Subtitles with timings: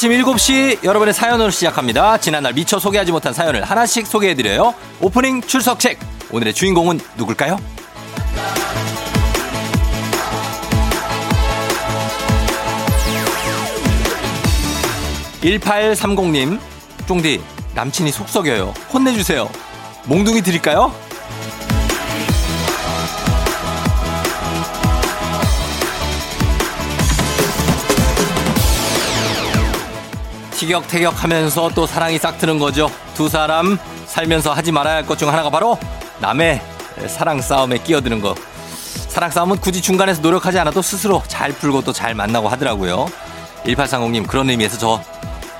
[0.00, 2.16] 아침 7시 여러분의 사연으로 시작합니다.
[2.16, 4.74] 지난날 미처 소개하지 못한 사연을 하나씩 소개해드려요.
[4.98, 5.98] 오프닝 출석 책.
[6.30, 7.58] 오늘의 주인공은 누굴까요?
[15.42, 16.58] 1830님,
[17.06, 17.42] 쫑디,
[17.74, 18.72] 남친이 속 썩여요.
[18.94, 19.50] 혼내주세요.
[20.06, 20.94] 몽둥이 드릴까요?
[30.60, 32.90] 티격태격 하면서 또 사랑이 싹트는 거죠.
[33.14, 35.78] 두 사람 살면서 하지 말아야 할 것 중 하나가 바로
[36.18, 36.60] 남의
[37.08, 38.36] 사랑 싸움에 끼어드는 것.
[39.08, 43.06] 사랑 싸움은 굳이 중간에서 노력하지 않아도 스스로 잘 풀고 또 잘 만나고 하더라고요.
[43.64, 45.02] 1830님 그런 의미에서 저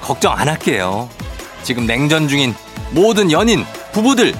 [0.03, 1.09] 걱정 안 할게요.
[1.63, 2.55] 지금 냉전 중인
[2.91, 4.35] 모든 연인, 부부들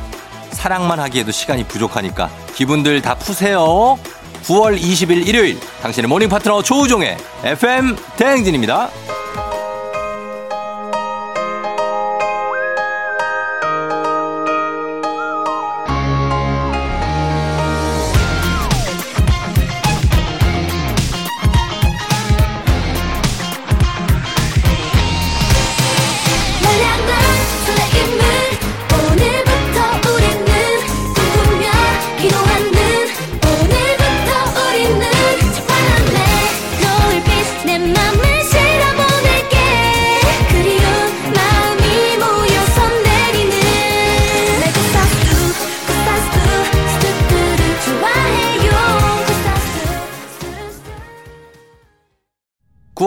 [0.53, 3.99] 사랑만 하기에도 시간이 부족하니까 기분들 다 푸세요.
[4.45, 8.91] 9월 20일 일요일 당신의 morning 파트너 조우종의 FM 대행진입니다.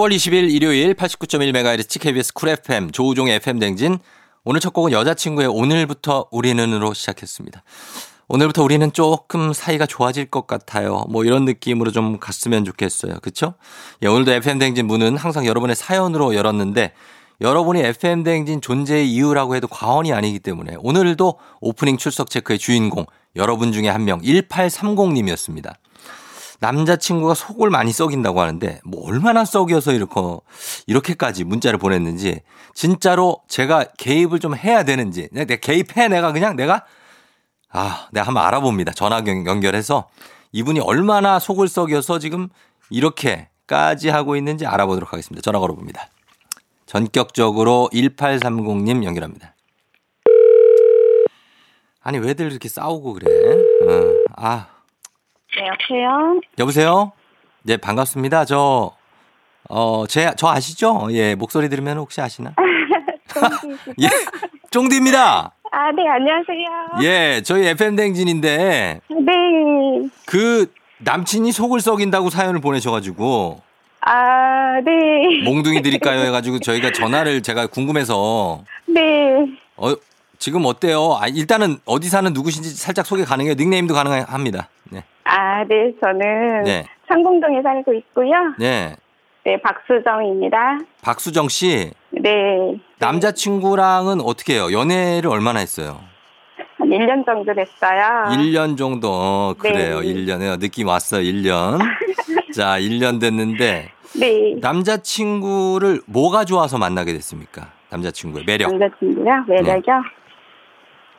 [0.03, 4.00] 9월 20일 일요일 89.1MHz KBS Cool FM 조우종의 FM 대행진
[4.44, 7.64] 오늘 첫 곡은 여자친구의 오늘부터 우리는으로 시작했습니다.
[8.28, 11.06] 오늘부터 우리는 조금 사이가 좋아질 것 같아요.
[11.09, 13.19] 뭐 이런 느낌으로 좀 갔으면 좋겠어요.
[13.22, 13.53] 그쵸?
[14.02, 16.91] 예, 오늘도 FM 대행진 문은 항상 여러분의 사연으로 열었는데
[17.40, 23.06] 여러분이 FM 대행진 존재의 이유라고 해도 과언이 아니기 때문에 오늘도 오프닝 출석 체크의 주인공
[23.38, 25.75] 여러분 중에 한 명 1830님이었습니다.
[26.63, 30.13] 남자친구가 속을 많이 썩인다고 하는데 뭐 얼마나 썩여서 이렇게
[30.88, 32.40] 이렇게까지 문자를 보냈는지
[32.74, 36.85] 진짜로 제가 개입을 좀 해야 되는지 내가 개입해 내가 그냥 내가?
[37.69, 38.94] 아 내가 한번 알아봅니다.
[38.94, 40.07] 전화 연결해서
[40.53, 42.47] 이분이 얼마나 속을 썩여서 지금
[42.90, 45.41] 이렇게까지 하고 있는지 알아보도록 하겠습니다.
[45.41, 46.07] 전화 걸어봅니다.
[46.85, 49.53] 전격적으로 1830님 연결합니다.
[52.02, 53.28] 아니 왜들 이렇게 싸우고 그래?
[53.85, 54.72] 어, 아
[55.56, 56.41] 네, 여보세요?
[56.59, 57.12] 여보세요?
[57.64, 58.46] 네, 반갑습니다.
[58.46, 58.91] 저,
[59.69, 61.08] 어, 제, 저 아시죠?
[61.12, 62.53] 예, 목소리 들으면 혹시 아시나?
[64.02, 64.08] 예,
[64.72, 65.52] 쫑디입니다.
[65.72, 67.03] 아, 네, 안녕하세요.
[67.03, 69.00] 예, 저희 FM댕진인데.
[69.09, 70.09] 네.
[70.25, 73.62] 그, 남친이 속을 썩인다고 사연을 보내셔가지고.
[74.02, 75.44] 아, 네.
[75.44, 76.20] 몽둥이 드릴까요?
[76.25, 78.64] 해가지고 저희가 전화를 제가 궁금해서.
[78.88, 79.02] 네.
[79.78, 79.94] 어,
[80.40, 81.18] 지금 어때요?
[81.20, 83.56] 아, 일단은 어디 사는 누구신지 살짝 소개 가능해요?
[83.56, 84.70] 닉네임도 가능합니다.
[84.90, 85.03] 네.
[85.25, 86.85] 아, 네, 저는 네.
[87.07, 88.31] 상공동에 살고 있고요.
[88.59, 88.95] 네.
[89.45, 90.79] 네, 박수정입니다.
[91.01, 91.91] 박수정 씨.
[92.11, 92.79] 네.
[93.00, 94.72] 남자친구랑은 어떻게 해요?
[94.72, 96.00] 연애를 얼마나 했어요?
[96.78, 98.25] 한 1년 정도 됐어요.
[98.38, 99.09] 1년 정도.
[99.11, 100.00] 어, 그래요.
[100.00, 100.13] 네.
[100.13, 100.59] 1년에요.
[100.59, 101.22] 느낌 왔어요.
[101.22, 101.79] 1년.
[102.53, 103.90] 자, 1년 됐는데.
[104.19, 104.55] 네.
[104.61, 107.72] 남자친구를 뭐가 좋아서 만나게 됐습니까?
[107.90, 108.69] 남자친구의 매력.
[108.75, 109.45] 남자친구요?
[109.47, 109.73] 매력이요?
[109.73, 110.22] 네.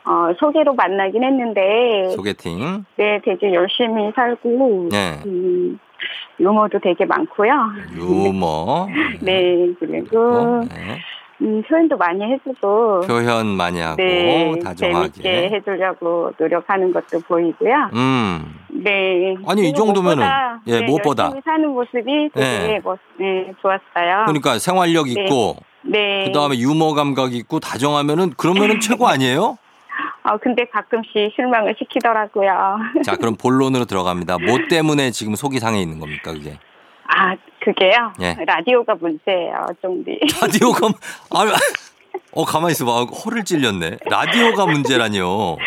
[0.05, 2.09] 어, 소개로 만나긴 했는데.
[2.15, 2.85] 소개팅.
[2.95, 4.89] 네, 되게 열심히 살고.
[4.91, 5.19] 네.
[5.25, 5.79] 음,
[6.39, 7.51] 유머도 되게 많고요.
[7.95, 8.87] 유머.
[9.21, 10.63] 네, 그리고.
[10.69, 10.99] 네.
[11.41, 13.01] 음, 표현도 많이 해주고.
[13.07, 13.97] 표현 많이 하고.
[13.97, 15.21] 네, 다정하게.
[15.21, 17.89] 재밌게 해주려고 노력하는 것도 보이고요.
[17.93, 18.55] 음.
[18.69, 19.35] 네.
[19.47, 20.17] 아니, 이 정도면은.
[20.23, 21.31] 무엇보다, 예, 네, 무엇보다.
[21.43, 22.79] 사는 모습이 되게 네.
[22.83, 24.25] 멋, 네, 좋았어요.
[24.27, 25.11] 그러니까 생활력 네.
[25.23, 25.55] 있고.
[25.81, 26.25] 네.
[26.25, 29.57] 그 다음에 유머 감각 있고 다정하면은 그러면은 최고 아니에요?
[30.25, 32.77] 어, 근데 가끔씩 실망을 시키더라고요.
[33.03, 34.39] 자, 그럼 본론으로 들어갑니다.
[34.39, 36.57] 뭐 때문에 지금 속이 상해 있는 겁니까, 그게?
[37.07, 38.13] 아, 그게요?
[38.21, 38.35] 예.
[38.45, 40.19] 라디오가 문제예요, 좀비.
[40.41, 40.87] 라디오가,
[41.29, 41.45] 아,
[42.31, 43.03] 어, 가만히 있어봐.
[43.03, 43.97] 허를 찔렸네.
[44.09, 45.57] 라디오가 문제라니요.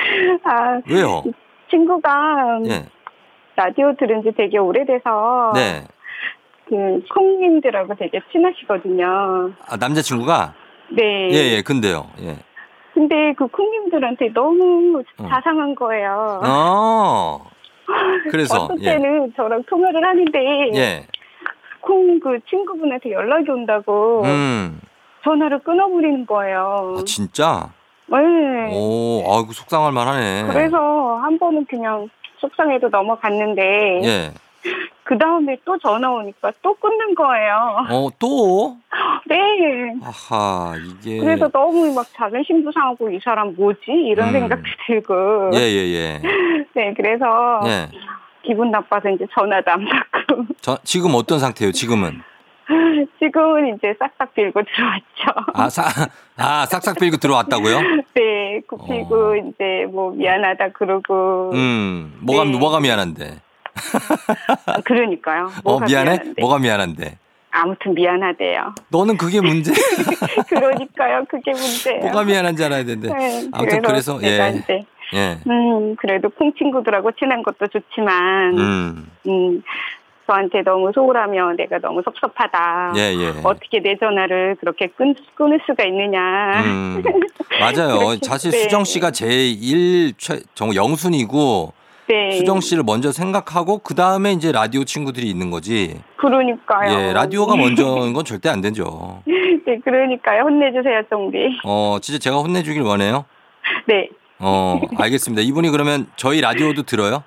[0.45, 1.23] 아, 왜요?
[1.71, 2.87] 친구가 예.
[3.55, 5.53] 라디오 들은 지 되게 오래돼서.
[5.55, 5.85] 네.
[6.69, 9.53] 그, 콩님들하고 되게 친하시거든요.
[9.67, 10.55] 아, 남자친구가?
[10.91, 11.29] 네.
[11.31, 12.09] 예, 예, 근데요.
[12.23, 12.37] 예.
[12.99, 15.29] 근데 그 콩님들한테 너무 어.
[15.29, 16.41] 자상한 거예요.
[16.45, 17.47] 어.
[18.33, 19.37] 그래서 어떤 때는 예.
[19.37, 20.39] 저랑 통화를 하는데
[20.75, 21.07] 예.
[21.81, 24.81] 콩그 친구분한테 연락이 온다고 음.
[25.23, 26.97] 전화를 끊어버리는 거예요.
[26.99, 27.71] 아 진짜?
[28.09, 28.19] 네.
[28.73, 30.49] 오, 아이고 속상할 만하네.
[30.53, 32.09] 그래서 한 번은 그냥
[32.39, 34.31] 속상해도 넘어갔는데 예.
[35.05, 37.87] 그 다음에 또 전화 오니까 또 끊는 거예요.
[37.91, 38.77] 어, 또?
[39.27, 39.37] 네.
[40.03, 41.19] 아하, 이게.
[41.19, 43.81] 그래서 너무 막 자존심도 상하고 이 사람 뭐지?
[43.89, 44.33] 이런 음.
[44.33, 45.51] 생각도 들고.
[45.55, 46.23] 예, 예, 예.
[46.75, 47.89] 네, 그래서 예.
[48.45, 50.45] 기분 나빠서 이제 전화도 안 받고.
[50.61, 52.23] 저, 지금 어떤 상태예요, 지금은?
[53.19, 55.53] 지금은 이제 싹싹 빌고 들어왔죠.
[55.55, 55.85] 아, 사,
[56.37, 57.81] 아, 싹싹 빌고 들어왔다고요?
[58.13, 59.37] 네, 굽히고 어.
[59.37, 61.51] 이제 뭐 미안하다 그러고.
[61.55, 62.51] 음, 뭐가, 네.
[62.51, 63.48] 뭐가 미안한데?
[64.67, 65.51] 아, 그러니까요.
[65.65, 66.11] 어, 미안해?
[66.11, 66.41] 미안한데.
[66.41, 67.19] 뭐가 미안한데?
[67.51, 68.75] 아무튼 미안하대요.
[68.89, 69.73] 너는 그게 문제.
[70.49, 71.25] 그러니까요.
[71.29, 72.01] 그게 문제예요.
[72.01, 73.09] 뭐가 미안한지 알아야 되는데.
[73.13, 74.57] 네, 아무튼 그래서, 내가 예.
[74.57, 74.85] 이제
[75.15, 75.39] 예.
[75.47, 79.11] 음, 그래도 콩 친구들하고 친한 것도 좋지만, 음.
[79.27, 79.63] 음,
[80.27, 82.93] 저한테 너무 소홀하며 내가 너무 섭섭하다.
[82.97, 83.33] 예, 예.
[83.43, 86.21] 어떻게 내 전화를 그렇게 끊, 끊을 수가 있느냐.
[86.65, 87.03] 음,
[87.59, 88.15] 맞아요.
[88.23, 88.59] 사실 네.
[88.59, 91.73] 수정 씨가 제일 최, 정 영순이고
[92.09, 92.33] 네.
[92.33, 96.01] 수정 씨를 먼저 생각하고 그 다음에 이제 라디오 친구들이 있는 거지.
[96.17, 96.99] 그러니까요.
[96.99, 99.23] 예, 라디오가 먼저인 건 절대 안 되죠.
[99.27, 100.43] 네, 그러니까요.
[100.43, 101.39] 혼내주세요, 정비.
[101.65, 103.27] 어, 진짜 제가 혼내주길 원해요.
[103.87, 104.09] 네.
[104.39, 105.43] 어, 알겠습니다.
[105.43, 107.23] 이분이 그러면 저희 라디오도 들어요?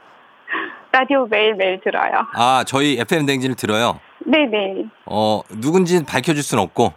[0.92, 2.12] 라디오 매일매일 들어요.
[2.34, 4.00] 아, 저희 FM 댕진을 들어요.
[4.26, 4.86] 네네.
[5.06, 6.94] 어, 누군지 밝혀줄 순 없고.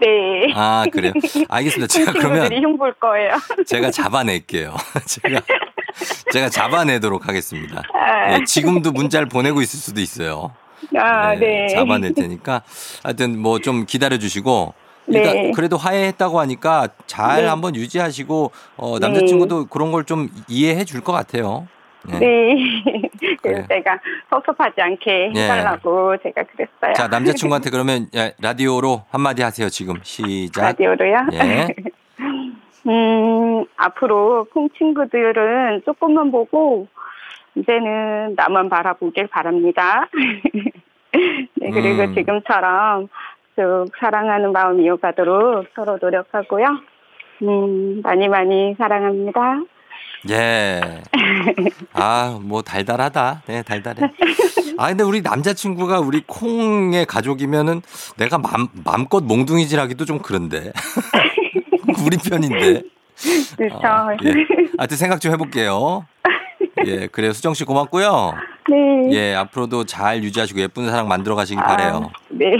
[0.00, 0.52] 네.
[0.54, 1.12] 아, 그래요.
[1.48, 1.86] 알겠습니다.
[1.86, 3.34] 제가 그러면 친구들이 흉볼 거예요.
[3.66, 4.74] 제가 잡아낼게요.
[5.06, 5.40] 제가
[6.32, 7.82] 제가 잡아내도록 하겠습니다.
[7.94, 10.52] 아, 예, 지금도 문자를 보내고 있을 수도 있어요.
[10.98, 11.66] 아, 예, 네.
[11.68, 12.62] 잡아낼 테니까
[13.02, 14.74] 하여튼 뭐 좀 기다려 주시고
[15.08, 15.50] 일단 네.
[15.54, 17.48] 그래도 화해했다고 하니까 잘 네.
[17.48, 21.66] 한번 유지하시고 어, 남자친구도 그런 걸 좀 이해해 줄 것 같아요.
[22.12, 22.18] 예.
[22.18, 22.54] 네.
[23.42, 23.98] 그래서 제가
[24.30, 25.42] 섭섭하지 않게 예.
[25.44, 26.92] 해달라고 제가 그랬어요.
[26.94, 30.62] 자 남자친구한테 그러면 예, 라디오로 한마디 하세요 지금 시작.
[30.62, 31.28] 라디오로요?
[31.32, 31.68] 예.
[32.86, 36.86] 음, 앞으로 콩 친구들은 조금만 보고,
[37.54, 40.08] 이제는 나만 바라보길 바랍니다.
[41.12, 42.14] 네, 그리고 음.
[42.14, 43.08] 지금처럼
[43.54, 46.66] 쭉 사랑하는 마음 이어가도록 서로 노력하고요.
[47.42, 49.60] 음, 많이 많이 사랑합니다.
[50.30, 51.02] 예.
[51.92, 53.42] 아, 뭐 달달하다.
[53.46, 54.10] 네, 달달해.
[54.78, 57.82] 아, 근데 우리 남자친구가 우리 콩의 가족이면은
[58.16, 60.72] 내가 맘, 맘껏 몽둥이질하기도 좀 그런데.
[62.04, 62.82] 우리 편인데.
[63.56, 63.78] 그렇죠.
[63.84, 64.32] 아, 예.
[64.78, 66.06] 하여튼 생각 좀 해볼게요.
[66.86, 67.32] 예, 그래요.
[67.32, 68.34] 수정 씨 고맙고요.
[68.68, 69.10] 네.
[69.12, 72.10] 예, 앞으로도 잘 유지하시고 예쁜 사랑 만들어 가시길 바래요.
[72.12, 72.50] 아, 네,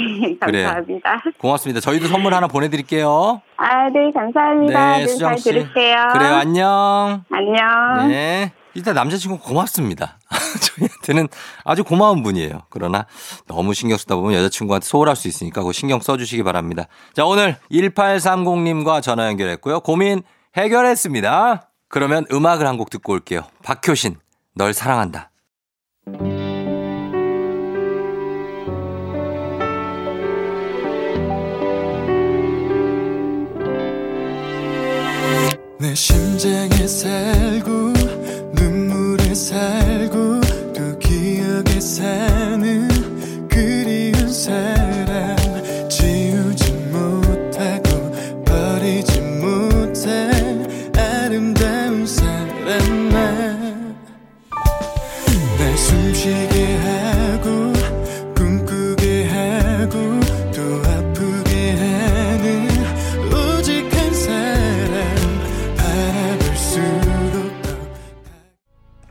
[0.40, 0.66] 그래요.
[0.68, 1.22] 감사합니다.
[1.38, 1.80] 고맙습니다.
[1.80, 3.40] 저희도 선물 하나 보내드릴게요.
[3.56, 4.98] 아, 네, 감사합니다.
[4.98, 5.44] 네, 수정 잘 씨.
[5.50, 5.96] 들을게요.
[6.12, 7.24] 그래요, 안녕.
[7.30, 8.08] 안녕.
[8.08, 8.52] 네.
[8.74, 10.18] 일단 남자친구 고맙습니다.
[10.60, 11.28] 저희 한테는
[11.64, 12.62] 아주 고마운 분이에요.
[12.70, 13.06] 그러나
[13.46, 16.86] 너무 신경 쓰다 보면 여자친구한테 소홀할 수 있으니까 그거 신경 써주시기 바랍니다.
[17.14, 19.80] 자, 오늘 1830님과 전화 연결했고요.
[19.80, 20.22] 고민
[20.56, 21.70] 해결했습니다.
[21.88, 23.42] 그러면 음악을 한 곡 듣고 올게요.
[23.62, 24.16] 박효신,
[24.56, 25.30] 널 사랑한다.
[35.78, 37.92] 내 심장에 살고
[38.54, 39.34] 눈물에 또
[41.84, 42.33] 기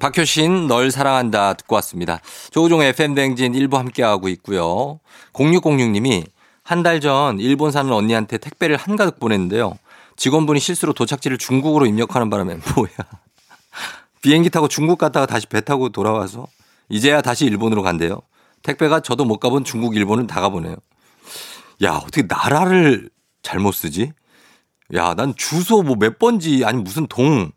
[0.04, 2.20] 박효신, 널 사랑한다 듣고 왔습니다.
[2.52, 5.00] 조우종의 FM댕진 일부 함께하고 있고요.
[5.32, 6.26] 0606님이
[6.62, 9.78] 한 달 전 일본 사는 언니한테 택배를 한가득 보냈는데요.
[10.18, 12.90] 직원분이 실수로 도착지를 중국으로 입력하는 바람에 뭐야.
[14.22, 16.48] 비행기 타고 중국 갔다가 다시 배 타고 돌아와서
[16.90, 18.20] 이제야 다시 일본으로 간대요.
[18.62, 20.76] 택배가 저도 못 가본 중국, 일본은 다 가보네요.
[21.82, 23.10] 야, 어떻게 나라를
[23.42, 24.12] 잘못 쓰지?
[24.96, 27.52] 야, 난 주소 뭐 몇 번지, 아니 무슨 동.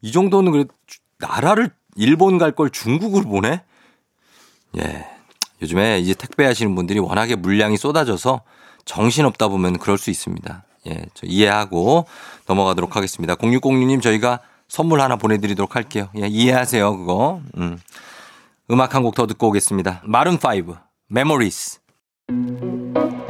[0.00, 3.62] 이 정도는 그래, 주- 나라를 일본 갈 걸 중국으로 보내?
[4.78, 5.06] 예.
[5.62, 8.40] 요즘에 이제 택배 하시는 분들이 워낙에 물량이 쏟아져서
[8.86, 10.64] 정신없다 보면 그럴 수 있습니다.
[10.88, 11.04] 예.
[11.14, 12.06] 저 이해하고
[12.46, 13.34] 넘어가도록 하겠습니다.
[13.34, 16.08] 0606님 저희가 선물 하나 보내드리도록 할게요.
[16.16, 16.26] 예.
[16.26, 17.40] 이해하세요, 그거.
[17.58, 17.78] 음.
[18.70, 20.02] 음악 한 곡 더 듣고 오겠습니다.
[20.06, 20.78] 마룬5,
[21.10, 21.80] Memories.
[22.30, 23.29] Here's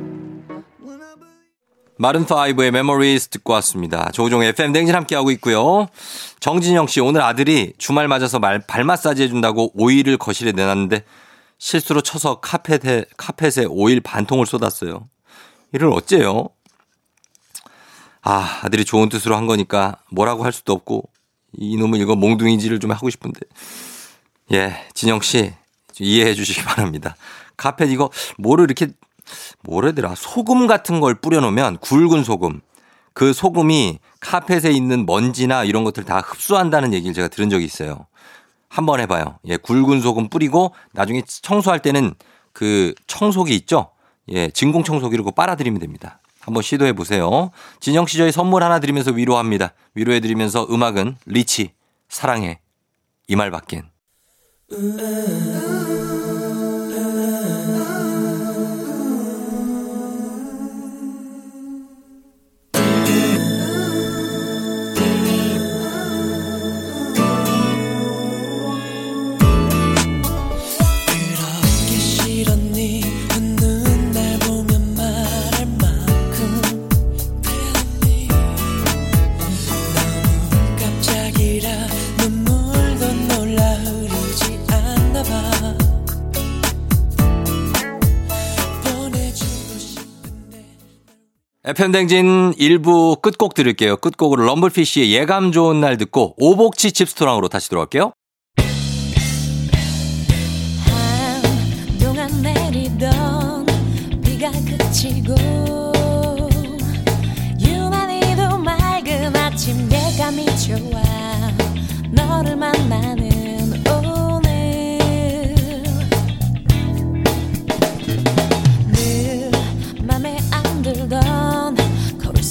[2.01, 4.09] When I believed- 마른5의 Memories 듣고 왔습니다.
[4.11, 5.87] 조종의 FM 댕진 함께하고 있고요.
[6.39, 11.03] 정진영 씨, 오늘 아들이 주말 맞아서 말, 발 마사지 해준다고 오일을 거실에 내놨는데
[11.59, 15.07] 실수로 쳐서 카펫에, 카펫에 오일 반통을 쏟았어요.
[15.73, 16.49] 이를 어째요?
[18.23, 21.03] 아, 아들이 좋은 뜻으로 한 거니까 뭐라고 할 수도 없고
[21.53, 23.41] 이놈은 이거 몽둥이질을 좀 하고 싶은데.
[24.53, 25.53] 예, 진영 씨
[25.99, 27.15] 이해해 주시기 바랍니다.
[27.57, 28.87] 카펫 이거 뭐를 이렇게
[29.63, 32.61] 뭐래더라 소금 같은 걸 뿌려놓으면 굵은 소금
[33.13, 38.07] 그 소금이 카펫에 있는 먼지나 이런 것들 다 흡수한다는 얘기를 제가 들은 적이 있어요.
[38.69, 39.37] 한번 해봐요.
[39.45, 42.13] 예, 굵은 소금 뿌리고 나중에 청소할 때는
[42.53, 43.91] 그 청소기 있죠?
[44.29, 46.21] 예, 진공 청소기로 그거 빨아들이면 됩니다.
[46.39, 47.51] 한번 시도해 보세요.
[47.79, 49.73] 진영 씨 저희 선물 하나 드리면서 위로합니다.
[49.93, 51.73] 위로해 드리면서 음악은 리치
[52.07, 52.59] 사랑해
[53.27, 53.89] 이 말밖엔.
[91.63, 93.97] FM 댕진 1부 끝곡 들을게요.
[93.97, 98.13] 끝곡으로 럼블피쉬의 예감 좋은 날 듣고 오복치 칩스토랑으로 다시 돌아올게요.
[101.85, 103.67] 한동안 내리던
[104.23, 105.35] 비가 그치고
[107.59, 110.99] 유난히도 맑은 아침 예감이 좋아
[112.09, 113.20] 너를 만나는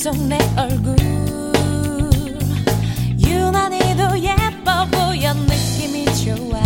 [0.01, 0.97] 속 내 얼굴.
[3.19, 6.59] 유난히도 예뻐 보여 느낌이 좋아.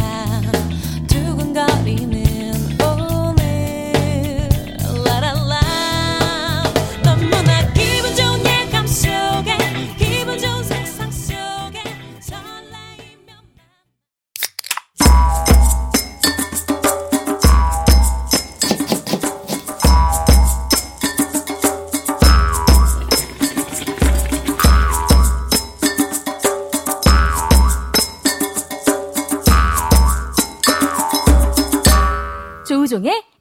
[1.08, 2.13] 두근거리는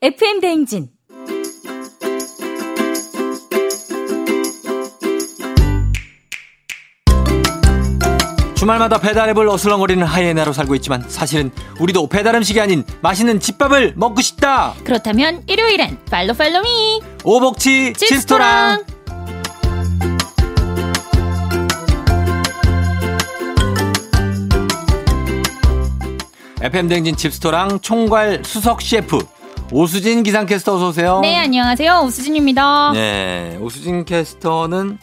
[0.04, 0.90] FM 대행진.
[8.56, 14.74] 주말마다 배달앱을 어슬렁거리는 하이에나로 살고 있지만 사실은 우리도 배달 음식이 아닌 맛있는 집밥을 먹고 싶다.
[14.84, 18.84] 그렇다면 일요일엔 팔로 팔로미 오복치 칩스토랑.
[26.62, 29.20] FM 댕진 칩스토랑 총괄 수석 셰프
[29.78, 31.20] 오수진 기상캐스터 어서 오세요.
[31.22, 32.92] 네 안녕하세요 오수진입니다.
[32.94, 35.00] 네, 오수진 캐스터는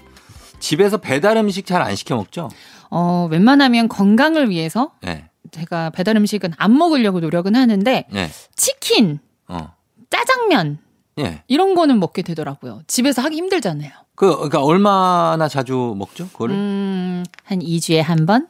[0.60, 2.48] 집에서 배달 음식 잘 안 시켜 먹죠?
[2.88, 5.28] 어 웬만하면 건강을 위해서 네.
[5.50, 8.30] 제가 배달 음식은 안 먹으려고 노력은 하는데 네.
[8.54, 9.72] 치킨, 어.
[10.08, 10.78] 짜장면
[11.18, 11.42] 예.
[11.48, 12.82] 이런 거는 먹게 되더라고요.
[12.86, 13.90] 집에서 하기 힘들잖아요.
[14.14, 16.28] 그 그러니까 얼마나 자주 먹죠?
[16.28, 18.46] 그거를 음, 한 2주에 한 번?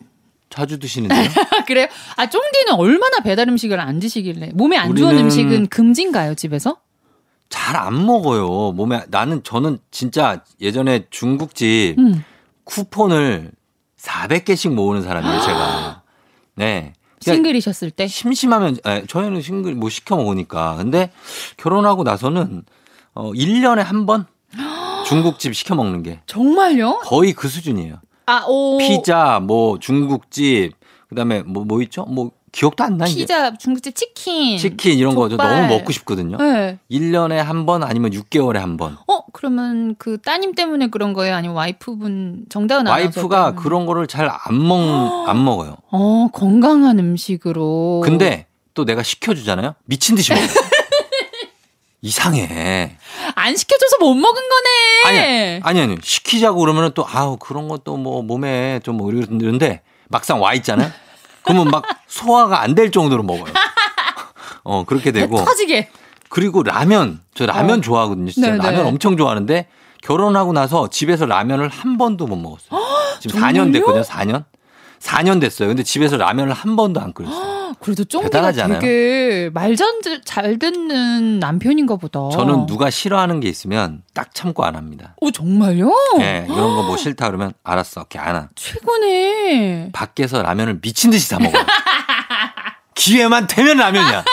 [0.50, 1.28] 자주 드시는데요?
[1.66, 1.87] 그래요?
[2.16, 6.76] 아, 쫑디는 얼마나 배달 음식을 안 드시길래 몸에 안 좋은 우리는- 음식은 금지인가요, 집에서?
[7.49, 8.73] 잘 안 먹어요.
[8.73, 12.23] 몸에 나는 저는 진짜 예전에 중국집 음.
[12.64, 13.50] 쿠폰을
[13.99, 16.02] 400개씩 모으는 사람이에요, 제가.
[16.57, 16.92] 네.
[17.21, 18.07] 그러니까 싱글이셨을 때?
[18.07, 20.76] 심심하면 에, 저희는 싱글 뭐 시켜 먹으니까.
[20.76, 21.11] 근데
[21.57, 22.62] 결혼하고 나서는
[23.14, 24.26] 어 1년에 한 번
[25.07, 27.00] 중국집 시켜 먹는 게 정말요?
[27.04, 28.00] 거의 그 수준이에요.
[28.27, 28.79] 아, 오.
[28.79, 30.73] 피자, 뭐 중국집,
[31.09, 32.05] 그다음에 뭐뭐 있죠?
[32.05, 33.07] 뭐 기억도 안 나.
[33.07, 33.21] 이제.
[33.21, 34.59] 피자, 중국집 치킨.
[34.59, 35.62] 치킨 이런 거저 족발.
[35.69, 36.37] 너무 먹고 싶거든요.
[36.39, 36.79] 네.
[36.91, 38.97] 1년에 한 번 아니면 6개월에 한 번.
[39.07, 41.37] 어, 그러면 그 따님 때문에 그런 거예요?
[41.37, 43.55] 아니면 와이프분 정다은 와이프가?
[43.55, 45.77] 그런 거를 잘 안 먹, 안 먹어요.
[45.93, 48.03] 어, 건강한 음식으로.
[48.05, 49.75] 근데 또 내가 시켜 주잖아요?
[49.85, 50.43] 미친 듯이 먹어.
[52.02, 52.97] 이상해.
[53.35, 55.02] 안 시켜줘서 못 먹은 거네.
[55.04, 55.97] 아니, 아니, 아니.
[56.02, 60.90] 시키자고 그러면은 또, 아우, 그런 것도 뭐 몸에 좀 뭐 이러는데 막상 와 있잖아요?
[61.42, 63.52] 그러면 막 소화가 안 될 정도로 먹어요.
[64.64, 65.45] 어, 그렇게 배 되고.
[65.45, 65.90] 터지게.
[66.28, 67.21] 그리고 라면.
[67.35, 67.80] 저 라면 어.
[67.83, 68.30] 좋아하거든요.
[68.30, 68.62] 진짜 네네.
[68.64, 69.66] 라면 엄청 좋아하는데
[70.02, 72.80] 결혼하고 나서 집에서 라면을 한 번도 못 먹었어요.
[73.21, 73.62] 지금 정말요?
[73.64, 74.02] 4년 됐거든요.
[74.02, 74.45] 4년.
[75.00, 75.69] 4년 됐어요.
[75.69, 77.60] 근데 집에서 라면을 한 번도 안 끓였어요.
[77.79, 78.53] 그래도 쫑디가?
[78.53, 82.29] 되게 말잘 듣는 남편인가 보다.
[82.33, 85.15] 저는 누가 싫어하는 게 있으면 딱 참고 안 합니다.
[85.21, 85.93] 오 정말요?
[86.21, 88.00] 예, 이런 거 뭐 싫다 그러면 알았어.
[88.03, 88.49] 오케이, 안 하.
[88.57, 89.91] 최고네.
[89.93, 91.65] 밖에서 라면을 미친 듯이 사 먹어요.
[92.95, 94.25] 기회만 되면 라면이야.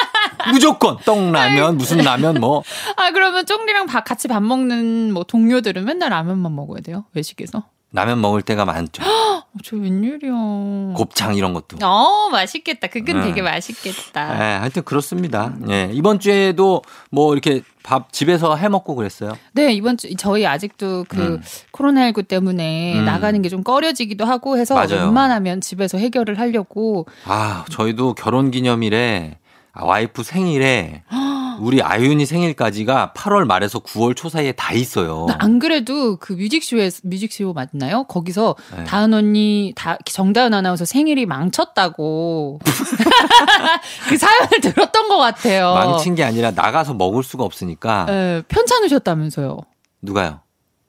[0.52, 2.64] 무조건 떡라면 무슨 라면 뭐
[2.96, 7.64] 아 그러면 쫑디랑 밥- 같이 밥 먹는 뭐 동료들은 맨날 라면만 먹어야 돼요 외식에서?
[7.94, 9.02] 라면 먹을 때가 많죠.
[9.08, 10.94] 어, 저 웬일이야.
[10.96, 11.78] 곱창 이런 것도.
[11.84, 12.88] 어 맛있겠다.
[12.88, 13.22] 그건 음.
[13.24, 14.60] 되게 예, 맛있겠다.
[14.62, 15.54] 하여튼 그렇습니다.
[15.70, 19.38] 예, 이번 주에도 뭐 이렇게 밥 집에서 해 먹고 그랬어요.
[19.54, 21.42] 네 이번 주 저희 아직도 그 음.
[21.72, 23.06] 코로나19 때문에 음.
[23.06, 25.06] 나가는 게 좀 꺼려지기도 하고 해서 맞아요.
[25.06, 29.38] 웬만하면 집에서 해결을 하려고 아, 저희도 결혼 기념일에
[29.72, 31.04] 아, 와이프 생일에
[31.60, 35.28] 우리 아윤이 생일까지가 8월 말에서 9월 초 사이에 다 있어요.
[35.38, 38.04] 안 그래도 그 뮤직쇼에 뮤직쇼 맞나요?
[38.06, 38.84] 거기서 네.
[38.86, 42.60] 다은 언니 다 정다은 아나운서 생일이 망쳤다고
[44.10, 45.74] 그 사연을 들었던 것 같아요.
[45.74, 49.58] 망친 게 아니라 나가서 먹을 수가 없으니까 예, 편찮으셨다면서요.
[50.02, 50.42] 누가요?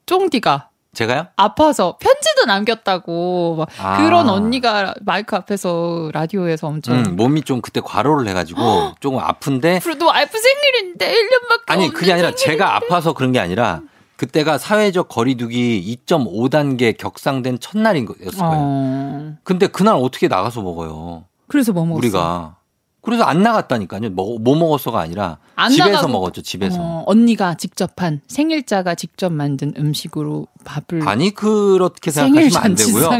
[0.07, 0.68] 쫑디가
[0.99, 1.29] 제가요?
[1.37, 3.99] 아파서 편지도 남겼다고 막 아.
[3.99, 10.07] 그런 언니가 마이크 앞에서 라디오에서 엄청 음, 몸이 좀 그때 과로를 해가지고 조금 아픈데 그래도
[10.07, 13.83] 와이프 생일인데 1년밖에 아니 그게 아니라 제가 아파서 그런 게 아니라
[14.17, 18.55] 그때가 사회적 거리두기 2.5단계 격상된 첫날인 거였을 거예요.
[18.57, 21.27] 어, 근데 그날 어떻게 나가서 먹어요?
[21.47, 21.99] 그래서 뭐 먹었어?
[21.99, 22.57] 우리가.
[23.01, 24.11] 그래서 안 나갔다니까요.
[24.11, 26.43] 뭐, 뭐 먹었어가 아니라 안 집에서 먹었죠.
[26.43, 26.79] 집에서.
[26.81, 33.11] 어, 언니가 직접 한 생일자가 직접 만든 음식으로 밥을 아니 그렇게 생각하시면 안 되고요.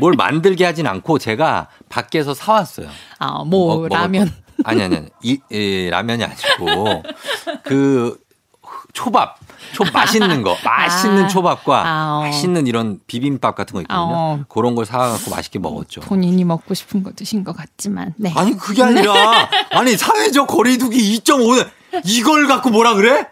[0.00, 2.88] 뭘 만들게 하진 않고 제가 밖에서 사 왔어요.
[3.18, 4.30] 아, 뭐 먹- 라면
[4.64, 5.00] 아니 아니.
[5.22, 7.02] 이, 이 라면이 아니고
[7.64, 8.18] 그
[8.92, 9.38] 초밥.
[9.72, 10.56] 초 맛있는 거.
[10.64, 11.28] 맛있는 아.
[11.28, 12.22] 초밥과 아, 어.
[12.22, 14.06] 맛있는 이런 비빔밥 같은 거 있거든요.
[14.10, 14.44] 어.
[14.48, 16.00] 그런 걸 사갖고 맛있게 먹었죠.
[16.02, 18.32] 본인이 먹고 싶은 거 드신 것 같지만 네.
[18.36, 19.14] 아니 그게 아니라
[19.70, 21.68] 아니 사회적 거리두기 2.5
[22.04, 23.26] 이걸 갖고 뭐라 그래?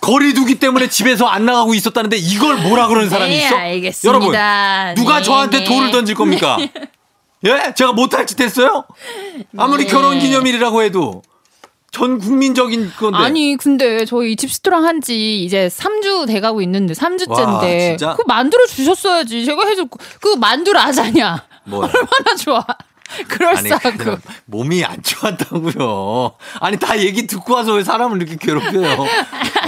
[0.00, 3.56] 거리두기 때문에 집에서 안 나가고 있었다는데 이걸 뭐라 그러는 사람이 네, 있어?
[3.56, 4.08] 알겠습니다.
[4.08, 5.64] 여러분 누가 네, 저한테 네.
[5.64, 6.58] 돌을 던질 겁니까?
[7.46, 7.72] 예?
[7.76, 8.84] 제가 못할 짓 했어요?
[9.56, 9.90] 아무리 네.
[9.92, 11.22] 결혼 기념일이라고 해도
[11.94, 13.16] 전 국민적인 건데.
[13.18, 17.30] 아니 근데 저희 집스토랑 한 지 이제 3주 돼가고 있는데 3주째인데.
[17.30, 18.14] 와, 진짜?
[18.16, 19.44] 그 만들어 주셨어야지.
[19.44, 19.86] 제가 해서
[20.20, 21.44] 그 만두 라자냐?
[21.64, 21.86] 뭐야?
[21.94, 22.64] 얼마나 좋아
[23.28, 26.32] 그럴싸하고 그냥 몸이 안 좋았다고요.
[26.60, 29.06] 아니 다 얘기 듣고 와서 왜 사람을 이렇게 괴롭혀요?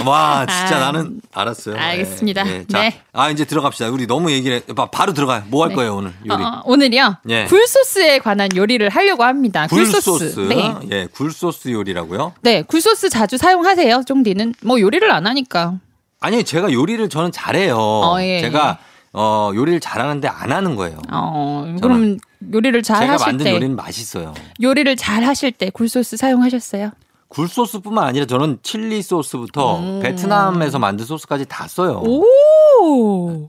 [0.05, 1.75] 와 진짜 아, 나는 알았어요.
[1.75, 2.43] 예, 알겠습니다.
[2.69, 3.01] 자, 네.
[3.13, 3.89] 아 이제 들어갑시다.
[3.89, 4.73] 우리 너무 얘기를 해.
[4.73, 5.43] 바- 바로 들어가요.
[5.47, 5.75] 뭐할 네.
[5.75, 6.43] 거예요 오늘 요리?
[6.43, 7.45] 어, 어, 오늘이요 예.
[7.45, 10.39] 굴소스에 관한 요리를 하려고 합니다 굴소스.
[10.49, 10.73] 네.
[10.91, 12.33] 예, 굴소스 요리라고요?
[12.41, 15.75] 네 굴소스 자주 사용하세요 쫑디는 뭐 요리를 안 하니까
[16.19, 18.15] 아니 제가 요리를 저는 잘해요.
[18.21, 18.41] 예.
[18.41, 18.79] 제가
[19.13, 20.99] 어 요리를 잘하는데 안 하는 거예요.
[21.11, 22.17] 어 그럼
[22.53, 24.33] 요리를 잘 제가 하실 만든 때 요리는 맛있어요.
[24.61, 26.91] 요리를 잘 하실 때 굴소스 사용하셨어요?
[27.29, 29.99] 굴소스뿐만 아니라 저는 칠리 소스부터 음.
[30.01, 32.01] 베트남에서 만든 소스까지 다 써요.
[32.05, 32.23] 오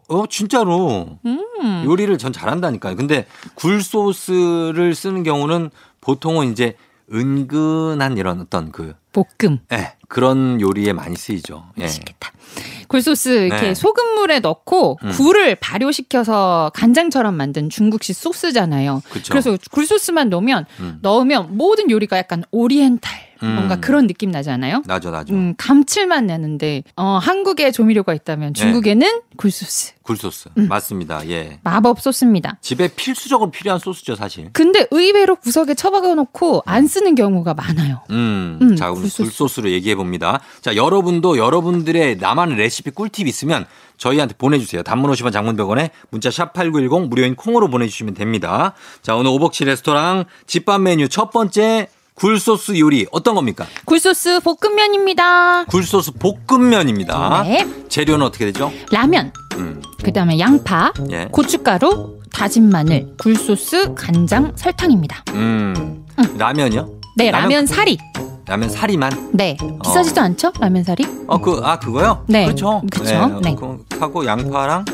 [0.09, 1.83] 어 진짜로 음.
[1.85, 2.97] 요리를 전 잘한다니까요.
[2.97, 6.77] 근데 굴소스를 쓰는 경우는 보통은 이제
[7.13, 11.65] 은근한 이런 어떤 그 볶음 예, 그런 요리에 많이 쓰이죠.
[11.79, 11.83] 예.
[11.83, 12.33] 맛있겠다.
[12.89, 13.75] 굴소스 이렇게 네.
[13.75, 15.11] 소금물에 넣고 음.
[15.11, 19.03] 굴을 발효시켜서 간장처럼 만든 중국식 소스잖아요.
[19.11, 19.35] 그쵸.
[19.35, 20.99] 래서 굴소스만 넣으면 음.
[21.03, 23.81] 넣으면 모든 요리가 약간 오리엔탈 뭔가 음.
[23.81, 24.83] 그런 느낌 나지 않아요?
[24.87, 25.33] 나죠, 나죠.
[25.33, 28.61] 음, 감칠맛 나는데 어, 한국에 조미료가 있다면 네.
[28.61, 30.69] 중국에는 굴소스 굴소스 음.
[30.69, 31.29] 맞습니다.
[31.29, 31.61] 예.
[31.63, 32.59] 마법 소스입니다.
[32.63, 34.49] 집에 필수적으로 필요한 소스죠, 사실.
[34.53, 38.03] 근데 의외로 구석에 처박아 놓고 안 쓰는 경우가 많아요.
[38.11, 39.23] 음, 음, 자, 우리 굴소스.
[39.23, 40.41] 굴소스로 얘기해 봅니다.
[40.61, 44.83] 자, 여러분도 여러분들의 나만의 레시피 꿀팁 있으면 저희한테 보내주세요.
[44.83, 48.75] 단문 50원 장문 100원에 문자 샵 8910 무료인 콩으로 보내주시면 됩니다.
[49.03, 53.67] 자, 오늘 오복치 레스토랑 집밥 메뉴 첫 번째 굴소스 요리 어떤 겁니까?
[53.85, 55.65] 굴소스 볶음면입니다.
[55.67, 56.13] 굴소스
[56.49, 57.43] 볶음면입니다.
[57.45, 57.67] 네.
[57.89, 58.73] 재료는 어떻게 되죠?
[58.91, 61.29] 라면, 음, 그다음에 양파, 예.
[61.31, 65.23] 고춧가루, 다진 마늘, 굴소스, 간장, 설탕입니다.
[65.31, 66.05] 음,
[66.37, 66.99] 라면이요?
[67.17, 67.99] 네, 라면 라면 사리.
[68.49, 69.31] 라면 사리만?
[69.33, 69.57] 네.
[69.85, 70.53] 비싸지도 않죠?
[70.59, 71.05] 라면 사리?
[71.27, 72.25] 어, 그, 아, 그거요?
[72.27, 72.47] 네.
[72.47, 72.83] 그렇죠.
[72.91, 73.41] 그쵸.
[73.43, 73.55] 네.
[73.55, 74.87] 그거 사고 양파랑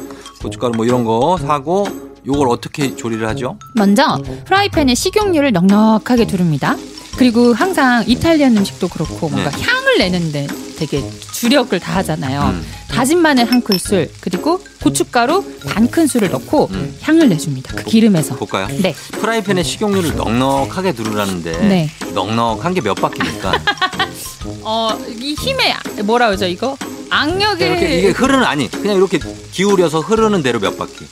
[0.42, 1.86] 고춧가루 뭐 이런 거 사고
[2.26, 3.56] 요걸 어떻게 조리를 하죠?
[3.76, 6.76] 먼저 프라이팬에 식용유를 넉넉하게 두릅니다.
[7.16, 9.62] 그리고 항상 이탈리안 음식도 그렇고 뭔가 네.
[9.62, 10.46] 향을 내는데
[10.76, 12.42] 되게 주력을 다 하잖아요.
[12.42, 12.66] 음.
[12.88, 16.96] 다진 마늘 한 큰술 그리고 고춧가루 반 큰술을 넣고 음.
[17.00, 17.74] 향을 내줍니다.
[17.76, 18.34] 그 기름에서.
[18.36, 18.66] 볼까요?
[18.80, 18.94] 네.
[19.12, 21.90] 프라이팬에 식용유를 넉넉하게 두르라는데 네.
[22.14, 23.52] 넉넉한 게 몇 바퀴입니까?
[24.62, 25.74] 어, 이 힘에
[26.04, 26.76] 뭐라 그러죠, 이거?
[27.10, 29.18] 악력을 이렇게 이게 흐르는 아니 그냥 이렇게
[29.52, 31.06] 기울여서 흐르는 대로 몇 바퀴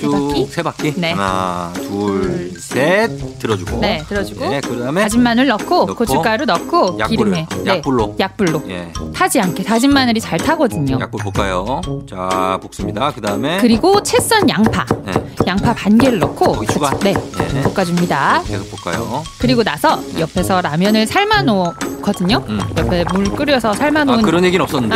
[0.00, 0.46] 쭉 바퀴?
[0.50, 1.12] 세 바퀴 네.
[1.12, 4.48] 하나 둘 셋 들어주고 네, 들어주고.
[4.48, 8.06] 네, 그다음에 다진 마늘 넣고, 넣고, 고춧가루 넣고 약불을, 기름에 약불로.
[8.06, 10.98] 네, 약불로 예 타지 않게 다진 마늘이 잘 타거든요.
[11.00, 15.12] 약불 볶아요 자 볶습니다 그 다음에 그리고 채 썬 양파, 네,
[15.48, 16.90] 양파 반 개를 넣고 거기 추가?
[16.90, 17.14] 같이- 네,
[17.56, 17.62] 예.
[17.62, 18.42] 볶아줍니다.
[18.46, 22.44] 계속 볶아요 그리고 나서 옆에서 라면을 삶아 놓거든요.
[22.48, 22.60] 음.
[22.78, 24.94] 옆에 물 끓여서 삶아 아 놓은 그런 얘기는 없었는데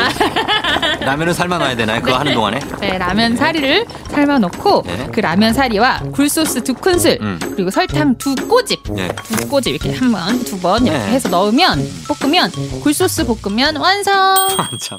[1.01, 5.09] 라면을 삶아놔야 되나요 그거 하는 동안에 네, 라면 사리를 삶아 놓고 네.
[5.13, 7.39] 그 라면 사리와 굴소스 두 큰술 음.
[7.41, 11.13] 그리고 설탕 두 꼬집 예두 꼬집 이렇게 한 번, 두 번 이렇게 네.
[11.13, 12.51] 해서 넣으면 볶으면
[12.83, 14.15] 굴소스 볶으면 완성.
[14.15, 14.99] 아, 참.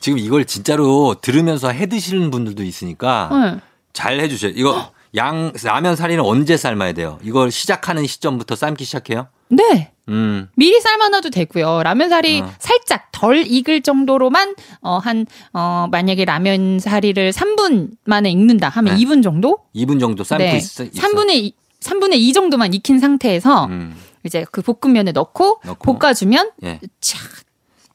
[0.00, 3.60] 지금 이걸 진짜로 들으면서 해 드시는 분들도 있으니까 응.
[3.92, 4.52] 잘 해주세요.
[4.54, 7.18] 이거 양 라면 사리는 언제 삶아야 돼요?
[7.22, 9.28] 이걸 시작하는 시점부터 삶기 시작해요?
[9.50, 9.92] 네.
[10.08, 10.48] 음.
[10.56, 11.82] 미리 삶아놔도 되고요.
[11.82, 12.50] 라면 사리 어.
[12.58, 19.04] 살짝 덜 익을 정도로만 어 한 어 만약에 라면 사리를 3분 만에 익는다 하면 네.
[19.04, 19.58] 2분 정도?
[19.74, 20.56] 2분 정도 삶고 네.
[20.56, 20.84] 있어.
[20.84, 20.92] 있어.
[20.92, 23.94] 3분의 2, 3분의 2 정도만 익힌 상태에서 음.
[24.24, 25.98] 이제 그 볶음면에 넣고, 넣고.
[25.98, 26.80] 볶아주면 예.
[27.00, 27.18] 차,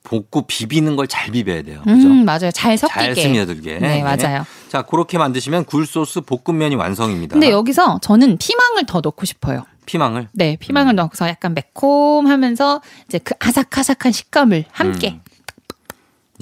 [0.04, 1.80] 볶고 비비는 걸 잘 비벼야 돼요.
[1.82, 2.06] 그죠?
[2.08, 2.50] 음 맞아요.
[2.52, 3.00] 잘 섞이게.
[3.00, 3.78] 잘 스며들게.
[3.80, 4.44] 네, 맞아요.
[4.68, 7.32] 자, 그렇게 만드시면 굴소스 볶음면이 완성입니다.
[7.32, 9.64] 근데 여기서 저는 피망을 더 넣고 싶어요.
[9.86, 15.20] 피망을 네, 피망을 넣어서 약간 매콤하면서 이제 그 아삭아삭한 식감을 함께 음.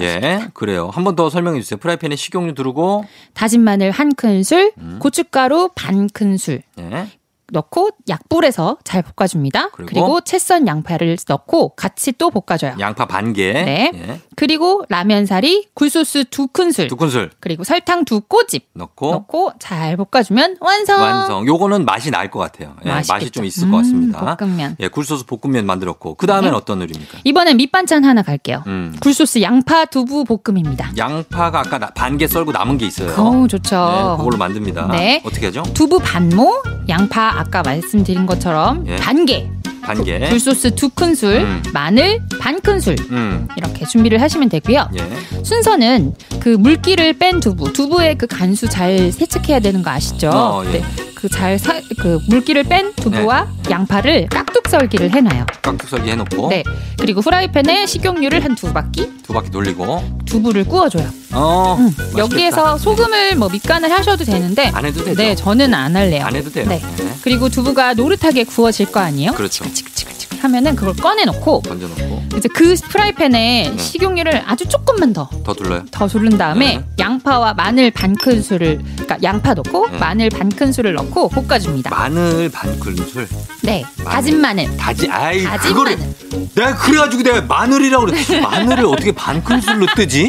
[0.01, 0.89] 예, 그래요.
[0.93, 1.79] 한 번 더 설명해 주세요.
[1.79, 4.99] 프라이팬에 식용유 두르고 다진 마늘 한 큰술, 음.
[5.01, 7.07] 고춧가루 반 큰술 예.
[7.53, 9.71] 넣고 약불에서 잘 볶아줍니다.
[9.71, 9.89] 그리고?
[9.91, 12.75] 그리고, 채썬 양파를 넣고 같이 또 볶아줘요.
[12.81, 13.53] 양파 반 개.
[13.53, 13.91] 네.
[13.95, 14.21] 예.
[14.37, 20.57] 그리고 라면사리, 굴소스 두 큰술, 두 큰술 그리고 설탕 두 꼬집 넣고 넣고 잘 볶아주면
[20.61, 21.01] 완성.
[21.01, 21.47] 완성.
[21.47, 22.75] 요거는 맛이 날 것 같아요.
[22.87, 23.31] 예, 맛이.
[23.31, 24.21] 좀 있을 것 같습니다.
[24.23, 24.77] 음, 볶음면.
[24.81, 26.57] 예, 굴소스 볶음면 만들었고 그 다음엔 네.
[26.57, 27.19] 어떤 요리입니까?
[27.25, 28.63] 이번엔 밑반찬 하나 갈게요.
[28.67, 28.97] 음.
[29.01, 30.93] 굴소스 양파 두부 볶음입니다.
[30.97, 33.15] 양파가 아까 반 개 썰고 남은 게 있어요.
[33.19, 33.77] 어우 좋죠.
[33.77, 34.87] 네, 그걸로 만듭니다.
[34.89, 35.23] 네.
[35.27, 35.63] 어떻게 하죠?
[35.75, 38.97] 두부 반모, 양파 아까 말씀드린 것처럼 예.
[38.97, 39.49] 반 개,
[39.83, 40.21] 반 개.
[40.29, 41.63] 굴소스 두 큰술, 음.
[41.73, 43.49] 마늘 반 큰술 음.
[43.57, 44.89] 이렇게 준비를 하시면 되고요.
[44.97, 45.43] 예.
[45.43, 50.29] 순서는 그 물기를 뺀 두부, 두부의 그 간수 잘 세척해야 되는 거 아시죠?
[50.31, 50.83] 어, 예.
[51.15, 53.71] 그잘그 물기를 뺀 두부와 네.
[53.71, 55.47] 양파를 깍둑 썰기를 해놔요.
[55.63, 56.65] 깍둑 썰기 해놓고 네.
[56.99, 60.03] 그리고 후라이팬에 식용유를 한 두 바퀴 두 바퀴 돌리고.
[60.27, 61.09] 두부를 구워줘요.
[61.33, 61.77] 어.
[61.79, 62.19] 음, 맛있겠다.
[62.19, 65.23] 여기에서 소금을 뭐 밑간을 하셔도 되는데 안 해도 되죠.
[65.23, 66.25] 네, 저는 안 할래요.
[66.27, 66.67] 안 해도 돼요.
[66.69, 66.83] 네.
[66.97, 67.15] 네.
[67.23, 69.31] 그리고 두부가 노릇하게 구워질 거 아니에요?
[69.35, 69.63] 그렇죠.
[69.65, 70.12] 치글치글치글
[70.43, 73.79] 하면은 그걸 꺼내놓고 던져놓고 이제 그 프라이팬에 네.
[73.79, 75.85] 식용유를 아주 조금만 더 더 둘러요.
[75.91, 76.85] 더 두른 다음에 네.
[76.99, 79.99] 양파와 마늘 반 큰술을 그러니까 양파 넣고 네.
[79.99, 81.91] 마늘 반 큰술을 넣고 볶아줍니다.
[81.91, 83.27] 마늘 반 큰술.
[83.63, 84.11] 네, 마늘.
[84.13, 84.77] 다진 마늘.
[84.77, 86.15] 다지 아이 다진 그거를 마늘.
[86.55, 90.29] 내가 그래가지고 내가 마늘이라고 그랬지 마늘을 어떻게 반 큰술로 뜨지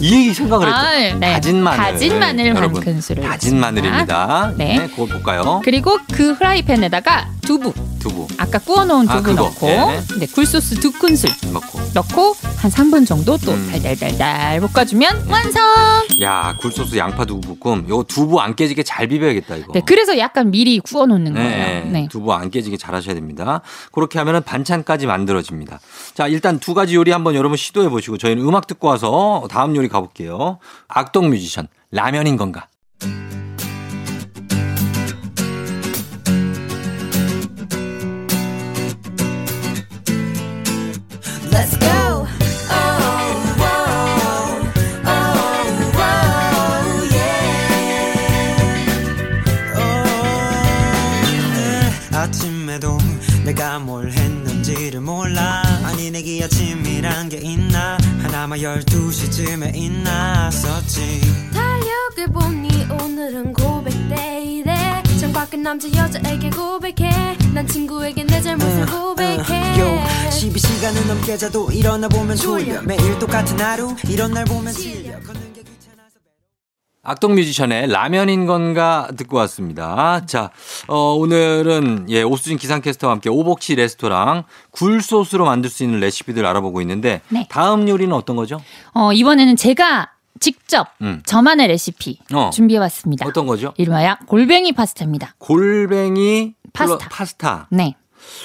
[0.00, 1.32] 이 얘기 생각을 했죠 아, 네.
[1.32, 4.78] 다진 마늘 다진 마늘 반 여러분, 큰술을 다진 마늘입니다 네.
[4.78, 9.42] 네 그거 볼까요 그리고 그 프라이팬에다가 두부 두부 아까 구워놓은 아, 두부 그거.
[9.44, 10.00] 넣고 네.
[10.20, 13.68] 네, 굴소스 두 큰술 넣고 넣고 한 3분 정도 또 음.
[13.70, 15.62] 달달달달 볶아주면 완성.
[16.22, 20.50] 야 굴소스 양파 두부 볶음 요거 두부 안 깨지게 잘 비벼야겠다 이거 네, 그래서 약간
[20.50, 21.84] 미리 구워놓는 네, 거예요.
[21.92, 22.08] 네.
[22.10, 23.60] 두부 안 깨지게 잘 하셔야 됩니다.
[23.92, 25.78] 그렇게 하면 반찬까지 만들어집니다.
[26.14, 29.88] 자, 일단 두 가지 요리 한번 여러분 시도해 보시고 저희는 음악 듣고 와서 다음 요리
[29.88, 30.58] 가볼게요.
[30.88, 32.68] 악동 뮤지션, 라면인 건가?
[53.56, 55.62] 내가 뭘 했는지를 몰라.
[55.82, 57.96] 아니 내게 아침이란 게 있나?
[58.20, 61.22] 하나만 12시쯤에 있나었지.
[61.54, 65.02] 달력을 보니 오늘은 고백데이래.
[65.18, 67.38] 창밖에 남자 여자에게 고백해.
[67.54, 69.80] 난 친구에게 내 잘못을 고백해.
[69.80, 72.82] 요 12시간을 넘게 자도 일어나 보면 졸려.
[72.82, 75.18] 매일 똑같은 하루 이런 날 보면 질려
[77.08, 80.26] 악동 뮤지션의 라면인 건가 듣고 왔습니다.
[80.26, 80.50] 자,
[80.88, 84.42] 어, 오늘은 예, 오수진 기상캐스터와 함께 오복치 레스토랑
[84.72, 87.46] 굴소스로 만들 수 있는 레시피들 알아보고 있는데 네.
[87.48, 88.60] 다음 요리는 어떤 거죠?
[88.92, 91.22] 어, 이번에는 제가 직접 음.
[91.24, 92.50] 저만의 레시피 어.
[92.52, 93.24] 준비해봤습니다.
[93.26, 93.72] 어떤 거죠?
[93.76, 95.36] 이름하여 골뱅이 파스타입니다.
[95.38, 97.08] 골뱅이 파스타.
[97.08, 97.68] 파스타.
[97.70, 97.94] 네.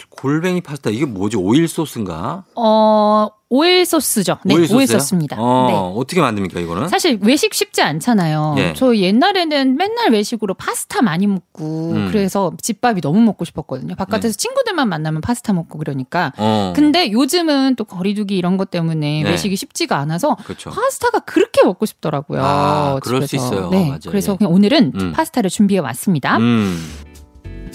[0.09, 1.37] 골뱅이 파스타 이게 뭐지?
[1.37, 2.43] 오일 소스인가?
[2.55, 4.37] 어, 오일 소스죠.
[4.45, 4.97] 네, 오일, 소스요?
[4.99, 5.35] 소스입니다.
[5.37, 5.99] 어, 네.
[5.99, 6.87] 어떻게 만듭니까 이거는?
[6.87, 8.55] 사실 외식 쉽지 않잖아요.
[8.59, 8.73] 예.
[8.77, 12.07] 저 옛날에는 맨날 외식으로 파스타 많이 먹고 음.
[12.11, 13.95] 그래서 집밥이 너무 먹고 싶었거든요.
[13.95, 16.31] 바깥에서 친구들만 만나면 파스타 먹고 그러니까.
[16.37, 16.71] 어.
[16.75, 19.29] 근데 요즘은 또 거리두기 이런 것 때문에 네.
[19.29, 20.69] 외식이 쉽지가 않아서 그렇죠.
[20.69, 22.41] 파스타가 그렇게 먹고 싶더라고요.
[22.41, 23.47] 아, 그럴 수 집에서.
[23.47, 23.69] 있어요.
[23.69, 23.99] 네, 맞아요.
[24.07, 24.45] 그래서 예.
[24.45, 25.11] 오늘은 음.
[25.13, 26.37] 파스타를 준비해 왔습니다.
[26.37, 26.81] 음,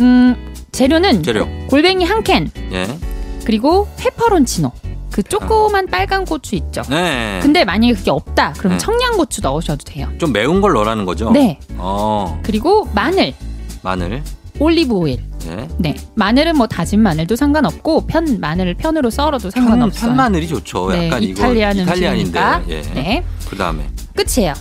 [0.01, 1.49] 음, 재료는 재료.
[1.69, 2.87] 골뱅이 한 캔, 예.
[3.45, 4.73] 그리고 페퍼론치노.
[5.11, 6.83] 그 조그만 빨간 고추 있죠.
[6.91, 7.39] 네.
[7.43, 8.85] 근데 만약에 그게 없다, 그러면 네.
[8.85, 10.09] 청양고추 넣으셔도 돼요.
[10.19, 11.31] 좀 매운 걸 넣으라는 거죠?
[11.31, 11.59] 네.
[11.79, 13.33] 어, 그리고 마늘,
[13.83, 14.23] 마늘.
[14.59, 15.23] 올리브 오일.
[15.49, 15.69] 예.
[15.79, 15.95] 네.
[16.17, 20.09] 마늘은 뭐 다진 마늘도 상관없고 편 마늘을 편으로 썰어도 편, 상관없어요.
[20.09, 20.91] 편마늘이 좋죠.
[20.91, 22.41] 네, 약간 Italian Italian인데.
[22.69, 22.83] 예.
[22.95, 23.25] 네.
[23.49, 24.55] 그다음에 끝이에요.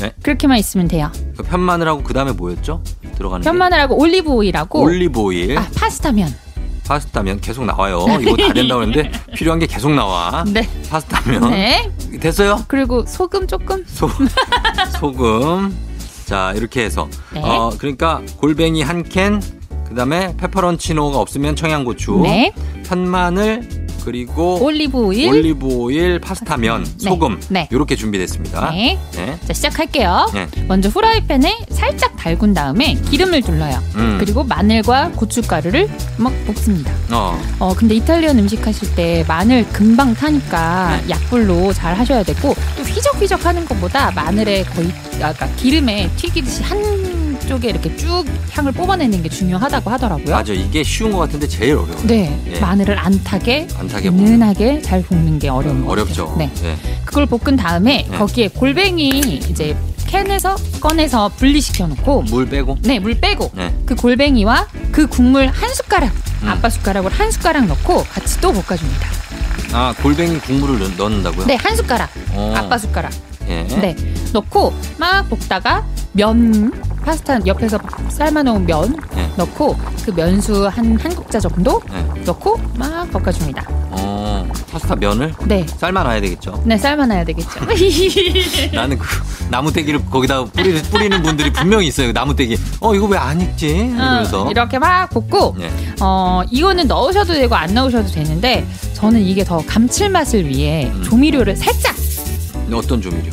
[0.00, 0.12] 예.
[0.22, 1.10] 그렇게만 있으면 돼요.
[1.36, 2.82] 그 편마늘하고 그 다음에 뭐였죠?
[3.16, 3.44] 들어가는 게?
[3.50, 6.34] 편마늘하고 올리브 오일하고 올리브 오일, 아, 파스타면.
[6.86, 8.04] 파스타면 계속 나와요.
[8.20, 10.44] 이거 다 된다고 했는데 필요한 게 계속 나와.
[10.46, 10.68] 네.
[10.90, 11.90] 파스타면 네.
[12.20, 12.62] 됐어요?
[12.68, 13.82] 그리고 소금 조금.
[13.86, 14.08] 소,
[15.00, 15.74] 소금.
[16.26, 17.08] 자, 이렇게 해서.
[17.32, 17.40] 네.
[17.42, 19.40] 어, 그러니까 골뱅이 한 캔,
[19.88, 22.52] 그 다음에 페퍼론치노가 없으면 청양고추, 네.
[22.86, 25.28] 편마늘, 그리고 올리브 오일.
[25.28, 27.08] 올리브 오일, 파스타면, 네.
[27.08, 27.40] 소금.
[27.48, 27.68] 네.
[27.70, 28.70] 이렇게 준비됐습니다.
[28.70, 28.98] 네.
[29.12, 29.38] 네.
[29.46, 30.30] 자, 시작할게요.
[30.34, 30.46] 네.
[30.68, 33.82] 먼저 후라이팬에 살짝 달군 다음에 기름을 둘러요.
[33.96, 34.16] 음.
[34.20, 35.88] 그리고 마늘과 고춧가루를
[36.18, 36.92] 막 볶습니다.
[37.10, 41.10] 어, 어, 근데 Italian 음식 하실 때 마늘 금방 타니까 네.
[41.10, 44.90] 약불로 잘 하셔야 되고 또 휘적휘적 하는 것보다 마늘에 거의
[45.22, 46.78] 아까 기름에 튀기듯이 한
[47.46, 50.30] 쪽에 이렇게 쭉 향을 뽑아내는 게 중요하다고 하더라고요.
[50.30, 50.52] 맞아.
[50.52, 51.96] 이게 쉬운 것 같은데 제일 어려워.
[52.04, 52.60] 네, 예.
[52.60, 54.08] 마늘을 안 타게 안 타게.
[54.08, 56.26] 은은하게 잘 볶는 게 어려운 거 어렵죠.
[56.28, 56.38] 같아요.
[56.38, 56.76] 네, 네.
[57.04, 58.18] 그걸 볶은 다음에 네.
[58.18, 59.10] 거기에 골뱅이
[59.50, 59.76] 이제
[60.06, 62.78] 캔에서 꺼내서 분리시켜 놓고 물 빼고.
[62.82, 63.74] 네, 물 빼고 네.
[63.84, 66.48] 그 골뱅이와 그 국물 한 숟가락, 음.
[66.48, 69.08] 아빠 숟가락으로 한 숟가락 넣고 같이 또 볶아줍니다.
[69.72, 71.46] 아, 골뱅이 국물을 넣, 넣는다고요?
[71.46, 72.54] 네, 한 숟가락, 어.
[72.56, 73.12] 아빠 숟가락.
[73.48, 73.62] 예.
[73.80, 73.96] 네,
[74.32, 76.72] 넣고 막 볶다가 면
[77.04, 77.78] 파스타 옆에서
[78.08, 79.30] 삶아 놓은 면 네.
[79.36, 82.22] 넣고 그 면수 한 한 국자 정도 네.
[82.24, 83.64] 넣고 막 볶아 줍니다.
[83.90, 86.62] 어, 파스타 면을 네, 삶아 놔야 되겠죠.
[86.64, 87.60] 네 삶아 놔야 되겠죠.
[88.72, 89.06] 나는 그
[89.50, 92.12] 나무떼기를 거기다 뿌리, 뿌리는 분들이 분명히 있어요.
[92.12, 92.56] 나무떼기.
[92.80, 93.66] 어, 이거 왜 안 익지?
[93.94, 94.44] 이러면서.
[94.46, 95.70] 어, 이렇게 막 볶고 네.
[96.00, 101.02] 어 이거는 넣으셔도 되고 안 넣으셔도 되는데 저는 이게 더 감칠맛을 위해 음.
[101.02, 101.94] 조미료를 살짝
[102.72, 103.32] 어떤 조미료?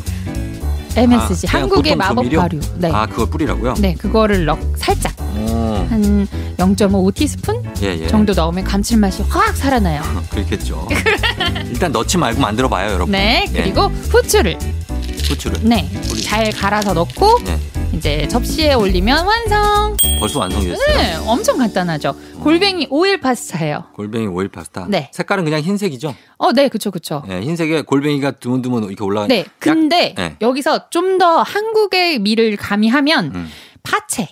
[0.95, 2.39] MSG 아, 한국의 마법 조미료?
[2.41, 2.59] 발효.
[2.75, 2.91] 네.
[2.91, 3.75] 아, 그걸 뿌리라고요?
[3.79, 8.07] 네, 그거를 넣 살짝 오, 한 0.5 티스푼 예, 예.
[8.07, 10.01] 정도 넣으면 감칠맛이 확 살아나요.
[10.29, 10.87] 그렇겠죠.
[11.71, 13.11] 일단 넣지 말고 만들어 봐요, 여러분.
[13.13, 13.61] 네, 예.
[13.63, 14.57] 그리고 후추를
[15.23, 15.59] 후추를.
[15.63, 16.21] 네, 뿌리.
[16.21, 17.57] 잘 갈아서 넣고 네.
[18.01, 19.95] 이제 접시에 올리면 완성.
[20.19, 20.97] 벌써 완성됐어요.
[20.97, 22.15] 네, 엄청 간단하죠.
[22.41, 23.83] 골뱅이 오일 파스타예요.
[23.93, 24.87] 골뱅이 오일 파스타.
[24.89, 25.11] 네.
[25.13, 26.15] 색깔은 그냥 흰색이죠?
[26.39, 27.21] 어, 네, 그쵸, 그쵸.
[27.29, 29.27] 예, 흰색에 골뱅이가 드문드문 이렇게 올라가.
[29.27, 30.35] 네, 근데 네.
[30.41, 33.49] 여기서 좀 더 한국의 미를 가미하면 음.
[33.83, 34.29] 파채.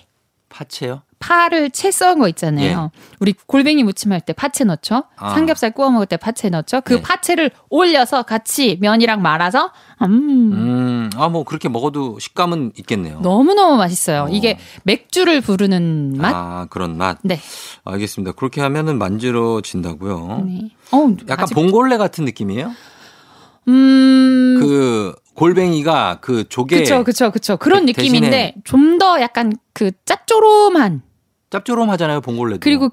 [0.50, 1.02] 파채요?
[1.20, 2.90] 파를 채 썬 거 있잖아요.
[3.20, 4.94] 우리 골뱅이 무침할 때 파채 넣죠.
[4.96, 5.00] 예.
[5.16, 5.34] 아.
[5.34, 6.80] 삼겹살 구워 먹을 때 파채 넣죠.
[6.80, 7.02] 그 네.
[7.02, 9.70] 파채를 올려서 같이 면이랑 말아서
[10.02, 10.08] 음,
[10.52, 13.20] 음, 아, 뭐 그렇게 먹어도 식감은 있겠네요.
[13.20, 14.22] 너무너무 맛있어요.
[14.24, 14.28] 어.
[14.30, 16.32] 이게 맥주를 부르는 맛?
[16.34, 17.18] 아, 그런 맛.
[17.22, 17.38] 네.
[17.84, 18.32] 알겠습니다.
[18.32, 20.44] 그렇게 하면은 만들어진다고요.
[20.46, 20.70] 네.
[20.92, 22.72] 어, 약간 아직- 봉골레 같은 느낌이에요?
[23.68, 24.56] 음.
[24.60, 27.56] 그 골뱅이가 그 조개 그쵸, 그쵸, 그쵸.
[27.56, 31.02] 그런 그 느낌인데 좀 더 약간 그 짭조름한
[31.50, 32.60] 짭조름하잖아요, 봉골레도.
[32.60, 32.90] 그리고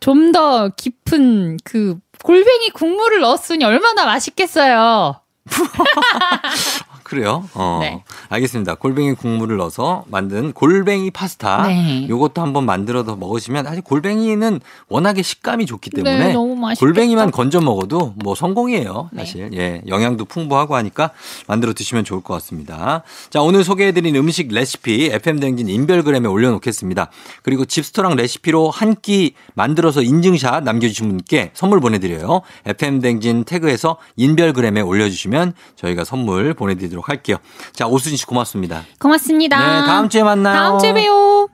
[0.00, 5.20] 좀 더 깊은 그 골뱅이 국물을 넣었으니 얼마나 맛있겠어요.
[7.06, 7.48] 그래요?
[7.54, 7.78] 어.
[7.80, 8.02] 네.
[8.30, 8.74] 알겠습니다.
[8.74, 11.68] 골뱅이 국물을 넣어서 만든 골뱅이 파스타.
[11.68, 12.08] 네.
[12.08, 16.84] 요것도 한번 만들어서 먹으시면 사실 골뱅이는 워낙에 식감이 좋기 때문에 네, 너무 맛있겠다.
[16.84, 19.10] 골뱅이만 건져 먹어도 뭐 성공이에요.
[19.12, 19.24] 네.
[19.24, 19.50] 사실.
[19.54, 19.82] 예.
[19.86, 21.12] 영양도 풍부하고 하니까
[21.46, 23.04] 만들어 드시면 좋을 것 같습니다.
[23.30, 27.10] 자, 오늘 소개해 드린 음식 레시피 FM 댕진 인별그램에 올려 놓겠습니다.
[27.44, 32.40] 그리고 집스토랑 레시피로 한 끼 만들어서 인증샷 남겨 주신 분께 선물 보내 드려요.
[32.64, 36.54] FM 댕진 태그에서 인별그램에 올려 주시면 저희가 선물
[36.96, 37.36] 보내 드리도록 할게요.
[37.72, 38.82] 자, 오수진 씨 고맙습니다.
[38.98, 39.58] 고맙습니다.
[39.58, 40.54] 네, 다음 주에 만나요.
[40.56, 41.48] 다음 주에 봬요.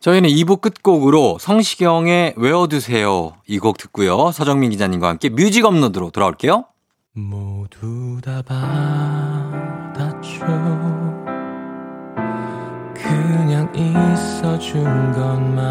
[0.00, 4.30] 저희는 2부 끝곡으로 성시경의 외워두세요 이 곡 듣고요.
[4.30, 6.66] 서정민 기자님과 함께 뮤직 업로드로 돌아올게요.
[7.14, 10.44] 모두 다 받았죠.
[12.94, 15.66] 그냥 있어준 것만으로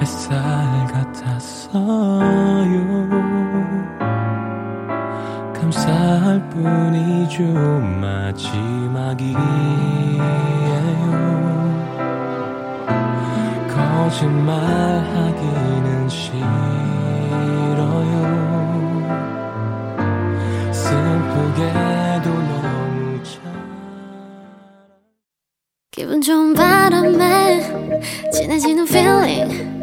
[0.03, 0.35] 햇살
[0.91, 1.79] 같았어요.
[5.53, 7.41] 감사할 뿐이죠
[8.01, 9.37] 마지막이에요.
[13.73, 15.39] 거짓말하기는
[16.09, 16.43] 싫어요.
[20.73, 23.41] 슬프게도 너무 잘
[25.91, 27.61] 기분 좋은 바람에
[28.33, 29.82] 진해지는 feeling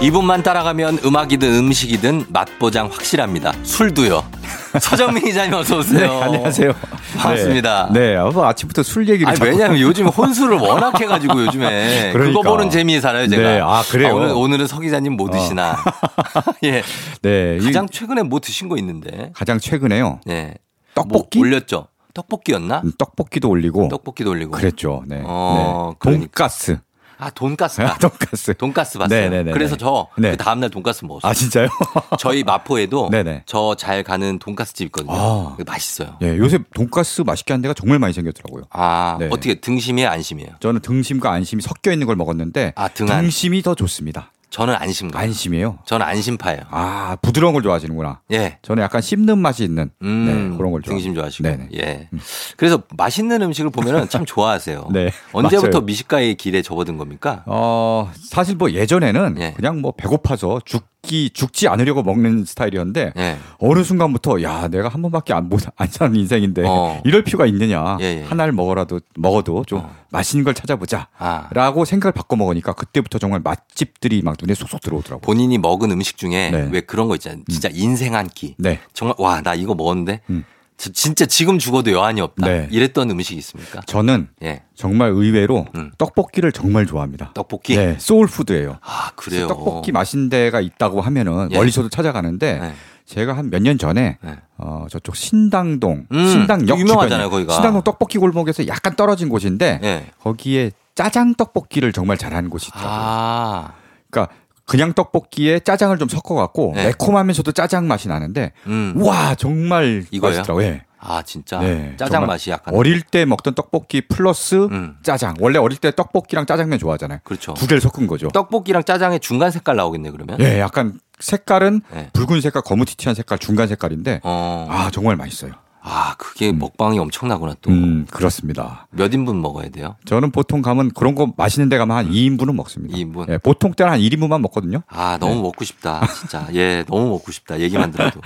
[0.00, 3.52] 이분만 따라가면 음악이든 음식이든 맛보장 확실합니다.
[3.64, 4.24] 술도요.
[4.80, 6.06] 서정민 기자님 어서 오세요.
[6.06, 6.72] 네, 안녕하세요.
[7.16, 7.90] 반갑습니다.
[7.92, 9.28] 네, 네, 아, 뭐 아침부터 술 얘기를.
[9.28, 12.38] 아니, 왜냐면 요즘 혼술을 워낙 해가지고 요즘에 그러니까.
[12.40, 13.42] 그거 보는 재미에 살아요 제가.
[13.42, 14.14] 네, 아, 그래요?
[14.14, 15.76] 오늘 오늘은 서 기자님 뭐 드시나.
[16.62, 16.82] 예.
[17.22, 19.32] 네, 이 가장 최근에 뭐 드신 거 있는데.
[19.34, 20.20] 가장 최근에요.
[20.28, 20.54] 예.
[20.94, 21.38] 떡볶이?
[21.40, 21.88] 뭐 올렸죠.
[22.14, 22.82] 떡볶이였나?
[22.84, 23.88] 음, 떡볶이도 올리고.
[23.88, 24.52] 떡볶이도 올리고.
[24.52, 25.02] 그랬죠.
[25.06, 25.22] 네.
[25.24, 25.96] 어, 네.
[25.98, 26.26] 그러니까.
[26.26, 26.78] 돈가스.
[27.18, 27.98] 아 돈가스가.
[27.98, 28.54] 돈가스.
[28.56, 29.20] 돈가스 봤어요.
[29.20, 29.52] 네네네네.
[29.52, 30.36] 그래서 저그 네.
[30.36, 31.28] 다음 날 돈가스 먹었어요.
[31.30, 31.68] 아, 진짜요?
[32.18, 33.10] 저희 마포에도.
[33.46, 35.14] 저 잘 가는 돈가스 집 있거든요.
[35.14, 35.56] 아.
[35.66, 36.16] 맛있어요.
[36.22, 38.64] 예, 요새 돈가스 맛있게 하는 데가 정말 많이 생겼더라고요.
[38.70, 39.26] 아 네.
[39.30, 40.50] 어떻게 등심이에요, 안심이에요?
[40.60, 42.88] 저는 등심과 안심이 섞여 있는 걸 먹었는데 아.
[42.88, 44.32] 등심이 더 좋습니다.
[44.50, 45.18] 저는 안심가.
[45.20, 45.78] 안심이에요.
[45.84, 46.62] 저는 안심파예요.
[46.70, 48.20] 아, 부드러운 걸 좋아하시는구나.
[48.32, 48.58] 예.
[48.62, 50.94] 저는 약간 씹는 맛이 있는 음, 네, 그런 걸 좋아.
[50.94, 51.46] 등심 좋아하시고.
[51.48, 51.68] 네네.
[51.76, 52.08] 예.
[52.56, 54.88] 그래서 맛있는 음식을 보면은 참 좋아하세요.
[54.92, 55.80] 네, 언제부터 맞아요.
[55.84, 57.42] 미식가의 길에 접어든 겁니까?
[57.46, 59.52] 어, 사실 뭐 예전에는 예.
[59.52, 63.36] 그냥 뭐 배고파서 죽기 죽지 않으려고 먹는 스타일이었는데 예.
[63.58, 67.00] 어느 순간부터 야 내가 한 번밖에 안, 못- 안 사는 인생인데 어.
[67.04, 68.24] 이럴 필요가 있느냐 예, 예.
[68.24, 69.94] 하나를 먹어라도 먹어도 좀 어.
[70.10, 71.48] 맛있는 걸 찾아보자 아.
[71.52, 76.50] 라고 생각을 바꿔 먹으니까 그때부터 정말 맛집들이 막 눈에 쏙쏙 들어오더라고요 본인이 먹은 음식 중에
[76.50, 76.68] 네.
[76.72, 77.42] 왜 그런 거 있잖아요.
[77.48, 78.54] 진짜 인생 한 끼.
[78.58, 80.44] 네 정말 와 나 이거 먹었는데 음.
[80.78, 82.46] 저 진짜 지금 죽어도 여한이 없다.
[82.46, 82.68] 네.
[82.70, 83.80] 이랬던 음식이 있습니까?
[83.86, 84.62] 저는 예.
[84.76, 85.90] 정말 의외로 음.
[85.98, 87.76] 떡볶이를 정말 좋아합니다 떡볶이.
[87.76, 89.48] 네 soul food예요 아 그래요.
[89.48, 91.56] 떡볶이 맛있는 데가 있다고 하면은 예.
[91.56, 92.72] 멀리서도 찾아가는데 네.
[93.06, 94.36] 제가 한 몇 년 전에 네.
[94.56, 97.54] 어 저쪽 신당동 음, 신당역 유명하잖아요, 거기가.
[97.54, 100.06] 신당동 떡볶이 골목에서 약간 떨어진 곳인데 예.
[100.22, 102.92] 거기에 짜장 떡볶이를 정말 잘하는 곳이 있더라고요.
[103.00, 103.72] 아.
[104.10, 104.32] 그러니까
[104.68, 106.84] 그냥 떡볶이에 짜장을 좀 섞어갖고 네.
[106.88, 108.92] 매콤하면서도 짜장 맛이 나는데 음.
[108.98, 110.30] 와 정말 이거요?
[110.32, 110.66] 맛있더라고요.
[110.66, 110.82] 예.
[111.00, 114.96] 아 진짜 네, 짜장 맛이 약간 어릴 때 먹던 떡볶이 플러스 음.
[115.02, 115.34] 짜장.
[115.40, 117.20] 원래 어릴 때 떡볶이랑 짜장면 좋아하잖아요.
[117.24, 117.54] 그렇죠.
[117.54, 118.28] 두 개를 섞은 거죠.
[118.28, 120.38] 떡볶이랑 짜장의 중간 색깔 나오겠네 그러면.
[120.40, 122.10] 예, 약간 색깔은 네.
[122.12, 124.66] 붉은 색깔, 거무튀튀한 색깔, 중간 색깔인데 어.
[124.68, 125.52] 아 정말 맛있어요.
[125.80, 127.70] 아 그게 먹방이 엄청나구나 또.
[127.70, 128.86] 음 그렇습니다.
[128.90, 129.96] 몇 인분 먹어야 돼요?
[130.04, 132.96] 저는 보통 가면 그런 거 맛있는 데 가면 한 2인분은 먹습니다.
[132.96, 133.30] 2인분?
[133.30, 134.82] 예, 보통 때는 한 1인분만 먹거든요.
[134.88, 135.42] 아 너무 네.
[135.42, 138.20] 먹고 싶다 진짜 예 너무 먹고 싶다 얘기만 들어도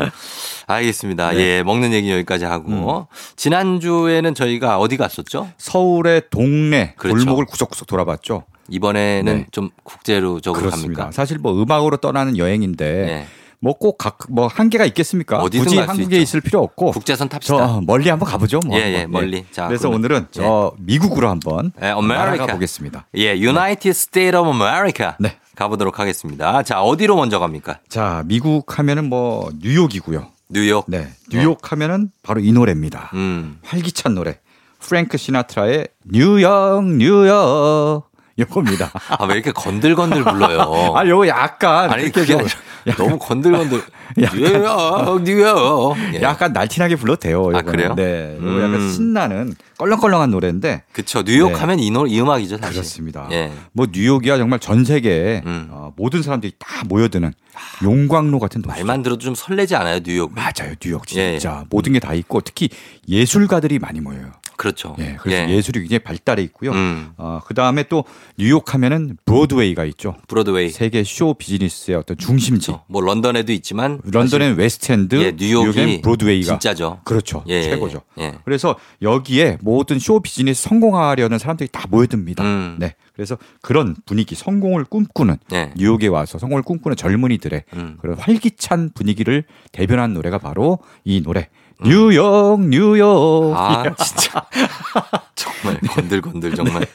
[0.67, 3.05] 알겠습니다 예 먹는 얘기 여기까지 하고 음.
[3.37, 7.17] 지난 주에는 저희가 어디 갔었죠 서울의 동네 그렇죠.
[7.17, 8.45] 골목을 구석구석 돌아봤죠.
[8.69, 9.47] 이번에는 네.
[9.51, 10.71] 좀 국제적으로 그렇습니다.
[11.03, 13.27] 갑니까 사실 뭐 음악으로 떠나는 여행인데 네.
[13.63, 15.39] 뭐꼭각뭐 한계가 있겠습니까?
[15.41, 16.19] 굳이 한국에.
[16.21, 18.61] 있을 필요 없고 국제선 탑시다 저 멀리 한번 가보죠.
[18.67, 18.77] 뭐.
[18.79, 19.23] 예, 예, 한번.
[19.23, 19.45] 멀리.
[19.53, 22.25] 자, 그래서 오늘은 저 미국으로 한번 예, 아메리카.
[22.25, 23.07] 날아가 보겠습니다.
[23.17, 25.37] 예 United States of America 네.
[25.55, 30.27] 가보도록 하겠습니다 자 어디로 먼저 갑니까 자, 미국 하면은 뭐 뉴욕이고요.
[30.51, 33.11] 뉴욕 네, 뉴욕 하면은 바로 이 노래입니다.
[33.15, 34.39] 음 활기찬 노래.
[34.81, 38.03] 프랭크 시나트라의 뉴욕 뉴욕
[38.37, 38.91] 이겁니다.
[39.19, 40.61] 아, 왜 이렇게 건들건들 불러요?
[40.97, 43.83] 아, 요거 약간 아니, 그게 좀 아니라 너무 건들건들.
[44.23, 45.97] 약간- 뉴욕, 뉴욕.
[46.15, 46.23] 예.
[46.23, 47.41] 약간 날티나게 불러도 돼요.
[47.55, 47.65] 아, 요거는.
[47.73, 47.95] 그래요?
[47.95, 48.37] 네.
[48.41, 48.91] 요거 약간 음.
[48.91, 51.23] 신나는 껄렁껄렁한 노래인데 그쵸.
[51.25, 51.55] 뉴욕 네.
[51.59, 52.75] 하면 이, 노, 이 음악이죠, 사실.
[52.75, 53.29] 그렇습니다.
[53.33, 53.53] 예.
[53.73, 55.69] 뭐 뉴욕이야 정말 전 세계에 음.
[55.71, 57.33] 어, 모든 사람들이 다 모여드는
[57.83, 58.77] 용광로 같은 도시.
[58.79, 60.33] 말만 들어도 좀 설레지 않아요, 뉴욕?
[60.35, 62.69] 맞아요, 뉴욕 예, 진짜 모든 게 다 있고 특히
[63.09, 64.33] 예술가들이 많이 모여요.
[64.57, 64.97] 그렇죠.
[64.99, 66.73] 예, 그래서 예술이 굉장히 발달해 있고요.
[66.73, 67.13] 음.
[67.17, 68.05] 어, 그 다음에 또
[68.39, 70.17] 뉴욕 하면은 브로드웨이가 있죠.
[70.29, 70.71] 브로드웨이.
[70.71, 72.69] 세계 쇼 비즈니스의 어떤 중심지.
[72.69, 72.85] 그렇죠.
[72.89, 77.01] 뭐 런던에도 있지만 런던엔 웨스트엔드, 예, 뉴욕이 뉴욕엔 브로드웨이가 진짜죠.
[77.05, 77.45] 그렇죠.
[77.49, 78.03] 예, 최고죠.
[78.19, 78.35] 예.
[78.45, 82.45] 그래서 여기에 모든 쇼 비즈니스 성공하려는 사람들이 다 모여듭니다.
[82.45, 82.77] 음.
[82.79, 82.95] 네.
[83.15, 85.73] 그래서 그런 분위기, 성공을 꿈꾸는 네.
[85.77, 87.99] 뉴욕에 와서 성공을 꿈꾸는 젊은이들의 음.
[88.01, 91.49] 그런 활기찬 분위기를 대변한 노래가 바로 이 노래.
[91.85, 91.89] 음.
[91.89, 93.55] 뉴욕, 뉴욕.
[93.57, 94.45] 아, 진짜.
[95.35, 96.87] 정말 건들건들 정말.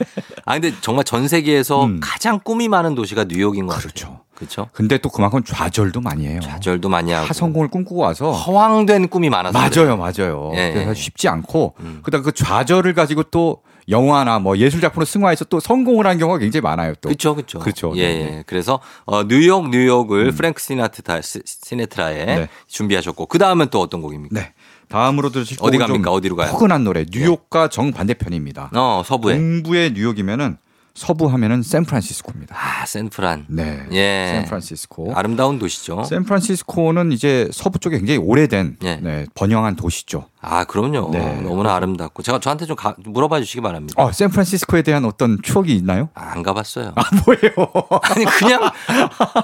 [0.46, 2.00] 아 근데 정말 전 세계에서 음.
[2.02, 3.92] 가장 꿈이 많은 도시가 뉴욕인 것 같아요.
[3.92, 4.20] 그렇죠.
[4.36, 4.70] 그렇죠.
[4.72, 6.40] 근데 또 그만큼 좌절도 많이 해요.
[6.44, 10.52] 좌절도 많이 하고 하성공을 꿈꾸고 와서 허황된 꿈이 많아서 맞아요, 맞아요.
[10.56, 10.94] 예, 그래서 예.
[10.94, 12.00] 쉽지 않고 음.
[12.04, 16.62] 그다음 그 좌절을 가지고 또 영화나 뭐 예술 작품으로 승화해서 또 성공을 한 경우가 굉장히
[16.62, 16.94] 많아요.
[16.96, 17.60] 또 그렇죠, 그렇죠.
[17.60, 17.94] 그렇죠.
[17.96, 18.38] 예, 네, 음.
[18.38, 18.44] 예.
[18.46, 22.50] 그래서 어, 뉴욕, 뉴욕을 프랭크 시나트라 시네트라에 네.
[22.68, 24.40] 준비하셨고 그 다음은 또 어떤 곡입니까?
[24.40, 24.54] 네.
[24.90, 26.12] 다음으로 들으실 어디 갑니까?
[26.12, 26.52] 어디로 가요?
[26.52, 27.06] 포근한 노래.
[27.12, 28.72] 뉴욕과 정 반대편입니다.
[28.74, 29.36] 어, 서부에.
[29.36, 30.58] 동부의 뉴욕이면은
[30.94, 32.56] 서부 하면은 샌프란시스코입니다.
[32.58, 33.46] 아, 샌프란.
[33.50, 33.86] 네.
[33.92, 34.40] 예.
[34.40, 35.14] 샌프란시스코.
[35.14, 36.04] 아름다운 도시죠.
[36.06, 38.96] 샌프란시스코는 이제 서부 쪽에 굉장히 오래된 예.
[38.96, 40.26] 네, 번영한 도시죠.
[40.40, 41.10] 아, 그럼요.
[41.12, 41.42] 네.
[41.42, 42.22] 너무나 아름답고.
[42.24, 44.02] 제가 저한테 좀 가- 물어봐 주시기 바랍니다.
[44.02, 46.10] 어, 샌프란시스코에 대한 어떤 추억이 있나요?
[46.14, 46.92] 아, 안 가봤어요.
[46.96, 47.72] 아, 뭐예요?
[48.04, 48.72] 아니 그냥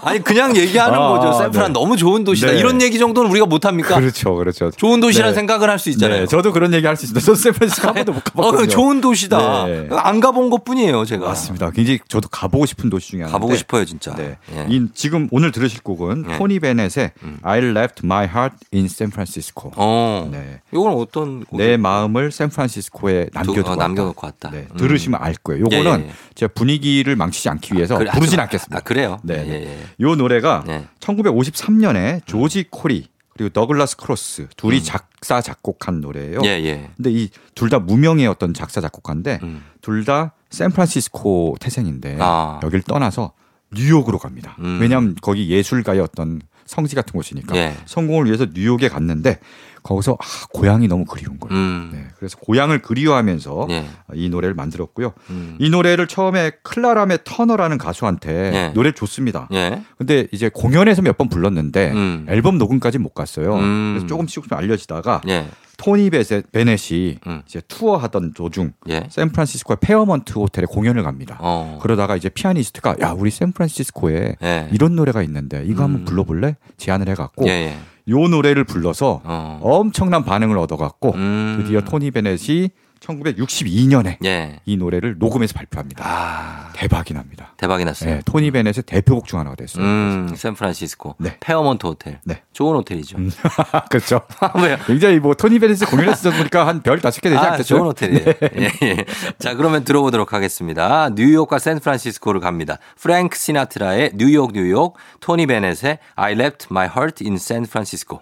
[0.03, 1.33] 아니 그냥 얘기하는 아, 거죠.
[1.33, 1.79] 샌프란 네.
[1.79, 2.51] 너무 좋은 도시다.
[2.51, 2.59] 네.
[2.59, 3.95] 이런 얘기 정도는 우리가 못 합니까?
[3.99, 4.69] 그렇죠, 그렇죠.
[4.71, 5.35] 좋은 도시라는 네.
[5.35, 6.21] 생각을 할 수 있잖아요.
[6.21, 7.25] 네, 저도 그런 얘기 할 수 있습니다.
[7.25, 8.67] 저 샌프란시스코 한 번도 못 어, 가봤거든요.
[8.69, 9.65] 좋은 도시다.
[9.65, 9.87] 네.
[9.91, 11.25] 안 가본 것뿐이에요, 제가.
[11.27, 11.71] 맞습니다.
[11.71, 13.33] 굉장히 저도 가보고 싶은 도시 중에 하나인데.
[13.33, 14.13] 가보고 싶어요, 진짜.
[14.15, 14.37] 네.
[14.55, 14.65] 예.
[14.69, 16.37] 이, 지금 오늘 들으실 곡은 예.
[16.37, 17.39] 토니 베넷의 음.
[17.41, 19.71] I left my heart in San Francisco.
[19.75, 20.29] 어.
[20.31, 20.61] 네.
[20.83, 21.69] 이건 어떤 곡이에요?
[21.71, 23.75] 내 마음을 샌프란시스코에 남겨두고 어.
[23.75, 24.49] 남겨놓고 왔다.
[24.51, 24.77] 네, 음.
[24.77, 25.61] 들으시면 알 거예요.
[25.65, 26.13] 요거는 예, 예, 예.
[26.35, 28.77] 제가 분위기를 망치지 않기 위해서 그래, 부르진 아, 않겠습니다.
[28.77, 29.19] 아, 그래요?
[29.23, 29.43] 네.
[29.47, 29.77] 예, 예.
[30.05, 30.85] 요 노래가 네.
[30.99, 34.83] 1953년에 조지 코리 그리고 더글라스 크로스 둘이 음.
[34.83, 36.41] 작사 작곡한 노래예요.
[36.45, 36.89] 예, 예.
[36.95, 39.63] 근데 이 둘 다 무명의 어떤 작사 작곡가인데 음.
[39.81, 42.59] 둘다 샌프란시스코 태생인데 아.
[42.63, 43.31] 여길 떠나서
[43.73, 44.55] 뉴욕으로 갑니다.
[44.59, 44.79] 음.
[44.81, 47.75] 왜냐하면 거기 예술가의 어떤 성지 같은 곳이니까 예.
[47.85, 49.39] 성공을 위해서 뉴욕에 갔는데
[49.83, 51.53] 거기서 아, 고향이 너무 그리운 거예요.
[51.61, 51.89] 음.
[51.93, 53.85] 네, 그래서 고향을 그리워하면서 예.
[54.13, 55.13] 이 노래를 만들었고요.
[55.29, 55.57] 음.
[55.59, 58.71] 이 노래를 처음에 클라라메 터너라는 가수한테 예.
[58.73, 59.47] 노래 줬습니다.
[59.53, 59.81] 예.
[59.97, 62.25] 근데 이제 공연에서 몇 번 불렀는데 음.
[62.29, 63.55] 앨범 녹음까지 못 갔어요.
[63.55, 63.91] 음.
[63.93, 65.45] 그래서 조금씩 조금씩 알려지다가 예.
[65.77, 67.41] 토니 베세- 베넷이 음.
[67.45, 69.03] 이제 투어하던 도중 예.
[69.09, 71.37] 샌프란시스코의 페어먼트 호텔에 공연을 갑니다.
[71.39, 71.79] 어.
[71.81, 74.69] 그러다가 이제 피아니스트가 야 우리 샌프란시스코에 예.
[74.71, 76.05] 이런 노래가 있는데 이거 한번 음.
[76.05, 76.55] 불러볼래?
[76.77, 77.77] 제안을 해갖고 예, 예.
[78.09, 79.59] 요 노래를 불러서 어.
[79.61, 81.55] 엄청난 반응을 얻어갖고 음.
[81.61, 82.69] 드디어 토니 베넷이
[83.03, 84.59] 1962년에 예.
[84.65, 86.03] 이 노래를 녹음해서 발표합니다.
[86.07, 86.71] 아.
[86.73, 87.53] 대박이 납니다.
[87.57, 88.15] 대박이 났어요.
[88.15, 89.83] 네, 토니 베넷의 대표곡 중 하나가 됐어요.
[89.83, 91.15] 음, 샌프란시스코.
[91.19, 91.37] 네.
[91.39, 92.19] 페어먼트 호텔.
[92.25, 92.41] 네.
[92.53, 93.17] 좋은 호텔이죠.
[93.89, 94.21] 그렇죠.
[94.61, 94.77] 왜요?
[94.87, 97.75] 굉장히 뭐 토니 베넷이 공연했을 때 보니까 한 별 다섯 개 되지 아, 않겠죠?
[97.75, 98.25] 좋은 호텔이에요.
[98.57, 99.05] 예, 예.
[99.39, 101.09] 자, 그러면 들어보도록 하겠습니다.
[101.15, 102.77] 뉴욕과 샌프란시스코를 갑니다.
[102.99, 108.21] 프랭크 시나트라의 뉴욕, 뉴욕, 토니 베넷의 I left my heart in San Francisco.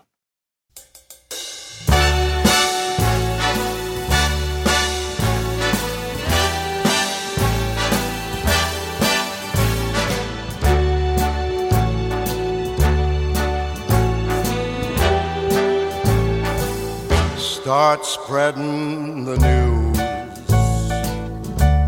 [17.71, 19.99] Start spreading the news.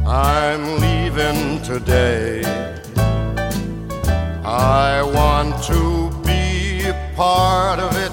[0.07, 2.43] I'm leaving today.
[4.45, 8.13] I want to be a part of it.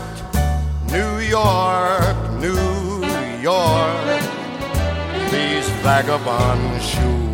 [0.92, 3.06] New York, New
[3.42, 4.22] York.
[5.30, 7.26] These vagabond shoes.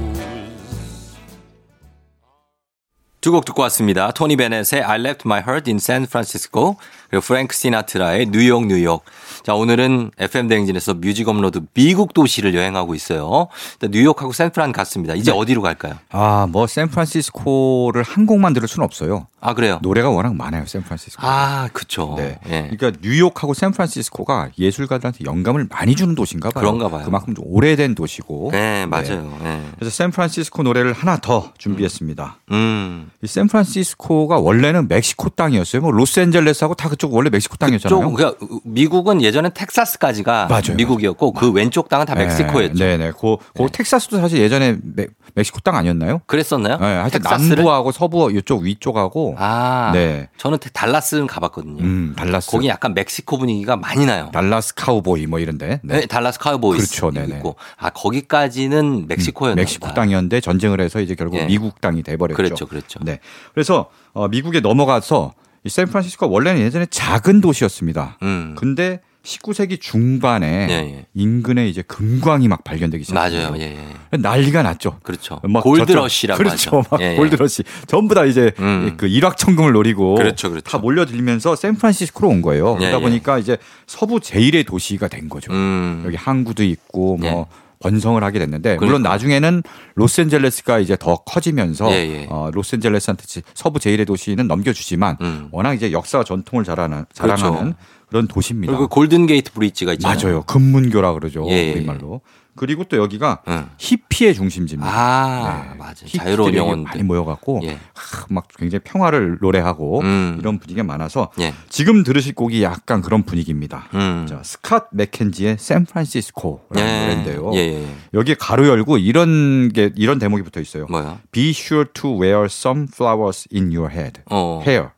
[3.21, 4.11] 두 곡 듣고 왔습니다.
[4.11, 6.75] 토니 베넷의 I left my heart in San Francisco
[7.11, 9.04] 그리고 프랭크 시나트라의 뉴욕 뉴욕.
[9.44, 13.48] 자 오늘은 FM 대행진에서 뮤직 업로드 미국 도시를 여행하고 있어요.
[13.80, 15.14] 뉴욕하고 샌프란 갔습니다.
[15.14, 15.94] 이제 어디로 갈까요?
[16.11, 19.26] 아, 뭐 샌프란시스코를 한 곡만 들을 수는 없어요.
[19.40, 19.78] 아 그래요?
[19.82, 21.24] 노래가 워낙 많아요, 샌프란시스코.
[21.24, 22.14] 아 그쵸.
[22.16, 22.38] 네.
[22.48, 22.68] 예.
[22.76, 26.62] 그러니까 뉴욕하고 샌프란시스코가 예술가들한테 영감을 많이 주는 도시인가 봐요.
[26.62, 27.04] 그런가 봐요.
[27.04, 28.50] 그만큼 좀 오래된 도시고.
[28.52, 29.38] 네 맞아요.
[29.44, 29.62] 예.
[29.78, 32.38] 그래서 샌프란시스코 노래를 하나 더 준비했습니다.
[32.50, 33.11] 음.
[33.22, 35.82] 이 샌프란시스코가 원래는 멕시코 땅이었어요.
[35.82, 38.01] 뭐 로스앤젤레스하고 다 그쪽 원래 멕시코 땅이었잖아요.
[38.01, 42.78] 쪽, 그러니까 미국은 예전에 텍사스까지가 맞아요, 미국이었고 그 왼쪽 땅은 다 멕시코였죠.
[42.78, 43.12] 네, 네.
[43.12, 46.22] 그, 그 텍사스도 사실 예전에 메, 멕시코 땅 아니었나요?
[46.26, 46.78] 그랬었나요?
[46.78, 47.57] 네, 하여튼 텍사스를?
[47.57, 50.28] 남부하고 서부 이쪽 위쪽하고 아, 네.
[50.38, 51.82] 저는 달라스는 가봤거든요.
[51.82, 52.51] 음, 달라스.
[52.51, 54.30] 거기 약간 멕시코 분위기가 많이 나요.
[54.32, 55.80] 달라스 카우보이 뭐 이런데.
[55.82, 57.36] 네, 달라스 카우보이스 그렇죠, 네네.
[57.36, 60.01] 있고 아 거기까지는 멕시코였나 멕시코 보다.
[60.01, 61.44] 땅이었는데 전쟁을 해서 이제 결국 예.
[61.44, 62.36] 미국 땅이 돼버렸죠.
[62.36, 63.01] 그렇죠, 그렇죠.
[63.03, 63.18] 네.
[63.53, 65.34] 그래서 어, 미국에 넘어가서
[65.66, 68.18] 이 샌프란시스코가 원래는 예전에 작은 도시였습니다.
[68.22, 68.54] 음.
[68.56, 71.06] 근데 19세기 중반에 예, 예.
[71.14, 73.50] 인근에 이제 금광이 막 발견되기 시작했어요.
[73.50, 73.60] 맞아요.
[73.60, 73.76] 예,
[74.12, 74.16] 예.
[74.16, 75.00] 난리가 났죠.
[75.02, 75.40] 그렇죠.
[75.42, 76.70] 막 골드러시라고 저쪽, 하죠.
[76.70, 76.88] 그렇죠.
[76.88, 77.16] 막 예, 예.
[77.16, 77.64] 골드러시.
[77.88, 78.94] 전부 다 이제 음.
[78.96, 80.70] 그 일확천금을 노리고 그렇죠, 그렇죠.
[80.70, 82.74] 다 몰려들면서 샌프란시스코로 온 거예요.
[82.76, 83.02] 예, 그러다 예.
[83.02, 83.58] 보니까 이제
[83.88, 85.52] 서부 제일의 도시가 된 거죠.
[85.52, 86.04] 음.
[86.06, 87.65] 여기 항구도 있고 뭐 예.
[87.80, 89.10] 번성을 하게 됐는데 물론 그러니까.
[89.10, 89.62] 나중에는
[89.94, 92.26] 로스앤젤레스가 이제 더 커지면서 예, 예.
[92.30, 93.24] 어, 로스앤젤레스한테
[93.54, 95.48] 서부 제일의 도시는 넘겨주지만 음.
[95.52, 97.76] 워낙 이제 역사와 전통을 자라는 자랑하는 그렇죠.
[98.08, 98.72] 그런 도시입니다.
[98.72, 100.18] 그리고 골든 게이트 브릿지가 있잖아요.
[100.18, 100.42] 맞아요.
[100.42, 101.46] 금문교라 그러죠.
[101.48, 102.20] 예, 예, 우리말로.
[102.57, 103.68] 그리고 또 여기가 응.
[103.78, 104.90] 히피의 중심지입니다.
[104.90, 105.78] 아, 네.
[105.78, 105.94] 맞아요.
[106.04, 106.84] 히피들이 자유로운 여기 영혼들.
[106.84, 107.78] 많이 모여갖고 예.
[107.94, 110.36] 하, 막 굉장히 평화를 노래하고 음.
[110.40, 111.54] 이런 분위기가 많아서 예.
[111.68, 113.88] 지금 들으실 곡이 약간 그런 분위기입니다.
[113.94, 114.26] 음.
[114.28, 117.00] 자, 스캇 맥켄지의 샌프란시스코라는 예.
[117.00, 117.50] 노래인데요.
[117.54, 117.86] 예, 예.
[118.14, 120.86] 여기에 가로 열고 이런 게 이런 대목이 붙어 있어요.
[120.88, 121.20] 뭐야?
[121.32, 124.20] Be sure to wear some flowers in your head.
[124.30, 124.62] 어.
[124.66, 124.90] hair.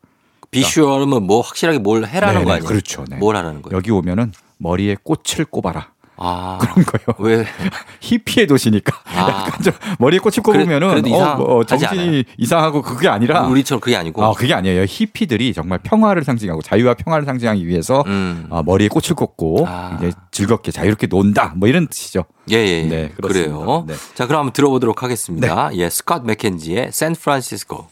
[0.51, 2.69] 비주얼은 뭐 확실하게 뭘 해라는 네네, 거 아니에요?
[2.69, 3.05] 그렇죠.
[3.09, 3.17] 네.
[3.17, 3.77] 뭘 하라는 거예요?
[3.77, 5.93] 여기 오면은 머리에 꽃을 꼽아라.
[6.19, 6.59] 아.
[6.61, 7.17] 그런 거예요.
[7.19, 7.47] 왜?
[8.01, 9.45] 히피의 도시니까 아.
[9.47, 11.65] 약간 좀 머리에 꽃을 그래- 꼽으면은 그래도 어, 이상하지 뭐 않아요.
[11.65, 14.25] 정신이 이상하고 그게 아니라 우리처럼 그게 아니고.
[14.25, 14.85] 아, 그게 아니에요.
[14.89, 18.47] 히피들이 정말 평화를 상징하고 자유와 평화를 상징하기 위해서 음.
[18.51, 19.97] 아, 머리에 꽃을 꽂고 아.
[19.99, 21.53] 이제 즐겁게 자유롭게 논다.
[21.57, 22.25] 뭐 이런 뜻이죠.
[22.51, 22.83] 예, 예, 예.
[22.85, 23.55] 네, 그렇습니다.
[23.57, 23.85] 그래요.
[23.87, 23.95] 네.
[24.15, 25.71] 자, 그럼 한번 들어보도록 하겠습니다.
[25.75, 27.87] 예, 스캇 맥켄지의 샌프란시스코.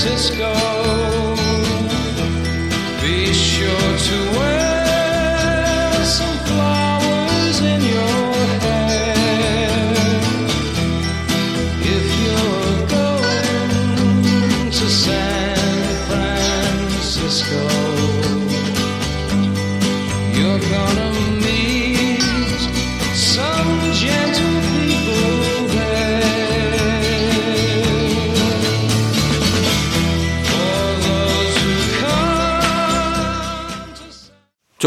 [0.00, 0.37] Francisco,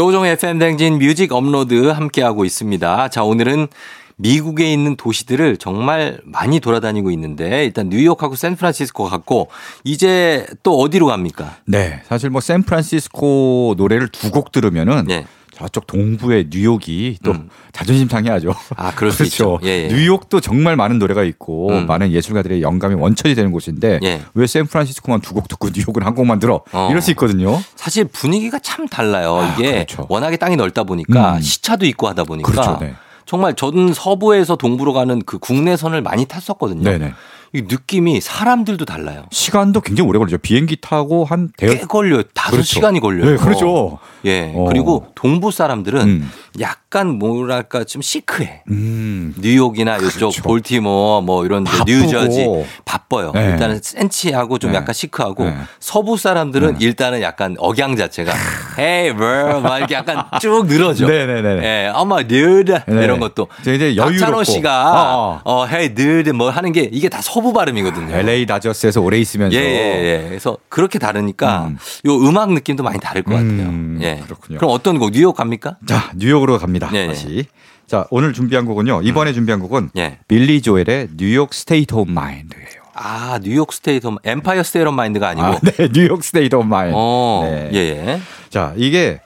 [0.02, 3.08] 조우종의 FM 대행진 뮤직 업로드 함께하고 있습니다.
[3.10, 3.68] 자, 오늘은
[4.16, 9.46] 미국에 있는 도시들을 정말 많이 돌아다니고 있는데 일단 뉴욕하고 샌프란시스코 갔고
[9.84, 11.58] 이제 또 어디로 갑니까?
[11.66, 12.02] 네.
[12.08, 15.24] 사실 뭐 샌프란시스코 노래를 두 곡 들으면은 예.
[15.54, 17.48] 저쪽 동부의 뉴욕이 또 음.
[17.72, 18.54] 자존심 상해하죠.
[18.76, 19.58] 아, 그럴 수 있죠.
[19.64, 19.88] 예, 예.
[19.88, 21.86] 뉴욕도 정말 많은 노래가 있고 음.
[21.86, 24.22] 많은 예술가들의 영감의 원천이 되는 곳인데 예.
[24.34, 26.62] 왜 샌프란시스코만 두 곡 듣고 뉴욕은 한 곡만 들어?
[26.72, 26.88] 어.
[26.90, 27.60] 이럴 수 있거든요.
[27.76, 29.36] 사실 분위기가 참 달라요.
[29.36, 30.06] 아, 이게 그렇죠.
[30.08, 31.40] 워낙에 땅이 넓다 보니까 음.
[31.40, 32.78] 시차도 있고 하다 보니까 그렇죠.
[32.80, 32.94] 네.
[33.24, 36.82] 정말 전 서부에서 동부로 가는 그 국내선을 많이 탔었거든요.
[36.82, 37.12] 네네.
[37.54, 39.26] 이 느낌이 사람들도 달라요.
[39.30, 40.38] 시간도 굉장히 오래 걸리죠.
[40.38, 41.66] 비행기 타고 한 대.
[41.66, 42.22] 꽤 걸려요.
[42.34, 42.66] 다섯 그렇죠.
[42.66, 43.32] 시간이 걸려요.
[43.32, 43.98] 네, 그렇죠.
[44.24, 44.52] 예.
[44.54, 44.64] 어.
[44.68, 46.30] 그리고 동부 사람들은 음.
[46.60, 48.62] 약간 뭐랄까 좀 시크해.
[48.70, 49.34] 음.
[49.38, 50.42] 뉴욕이나 이쪽 그렇죠.
[50.42, 51.66] 볼티모어 뭐 이런.
[51.86, 52.46] 뉴저지
[52.86, 53.32] 바빠요.
[53.34, 53.50] 네.
[53.50, 54.78] 일단은 센치하고 좀 네.
[54.78, 55.56] 약간 시크하고 네.
[55.78, 58.32] 서부 사람들은 일단은 약간 억양 자체가
[58.78, 61.06] Hey 뭐막 이렇게 약간 쭉 늘어져.
[61.06, 61.62] 네네네.
[61.62, 63.04] 예, 어머 느드 네.
[63.04, 63.48] 이런 것도.
[63.60, 64.10] 이제 여유롭고.
[64.12, 68.14] 박찬호 씨가 어, 어, hey 느드 뭐 하는 게 이게 다 서부 발음이거든요.
[68.14, 70.28] LA 다저스에서 오래 있으면서 예, 예, 예.
[70.28, 71.78] 그래서 그렇게 다르니까 음.
[72.06, 73.48] 요 음악 느낌도 많이 다를 것 같아요.
[73.48, 74.20] 음, 예.
[74.24, 74.58] 그렇군요.
[74.58, 75.78] 그럼 어떤 곡 뉴욕 갑니까?
[75.86, 76.88] 자, 뉴욕으로 갑니다.
[76.92, 77.46] 네, 다시.
[77.86, 79.02] 자, 오늘 준비한 곡은요.
[79.02, 80.18] 이번에 준비한 곡은 예.
[80.28, 82.82] 빌리 조엘의 New York State of Mind예요.
[82.94, 85.46] 아, New York State of Empire State of Mind가 아니고.
[85.46, 86.94] 아, 네, New York State of Mind.
[86.96, 87.40] 어.
[87.44, 87.70] 네.
[87.72, 88.20] 예, 예.
[88.50, 89.20] 자, 이게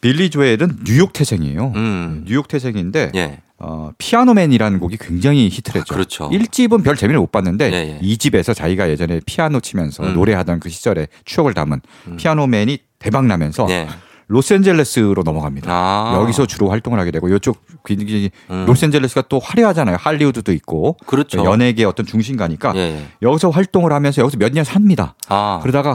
[0.00, 1.72] 빌리 조엘은 뉴욕 태생이에요.
[1.76, 2.24] 음.
[2.26, 3.38] 뉴욕 태생인데 예.
[3.60, 5.94] 어, Piano Man이라는 곡이 굉장히 히트를 했죠.
[5.94, 6.30] 아, 그렇죠.
[6.30, 7.98] 1집은 별 재미를 못 봤는데 예, 예.
[8.00, 10.14] 이 2집에서 자기가 예전에 피아노 치면서 음.
[10.14, 11.80] 노래하던 그 시절의 추억을 담은
[12.16, 13.86] Piano Man이 대박 나면서 예.
[14.28, 15.70] 로스앤젤레스로 넘어갑니다.
[15.70, 16.16] 아.
[16.22, 18.64] 여기서 주로 활동을 하게 되고 이쪽 굉장히 음.
[18.66, 19.96] 로스앤젤레스가 또 화려하잖아요.
[20.00, 21.44] 할리우드도 있고 그렇죠.
[21.44, 23.06] 연예계 어떤 중심가니까 예, 예.
[23.22, 25.14] 여기서 활동을 하면서 여기서 몇 년 삽니다.
[25.28, 25.58] 아.
[25.62, 25.94] 그러다가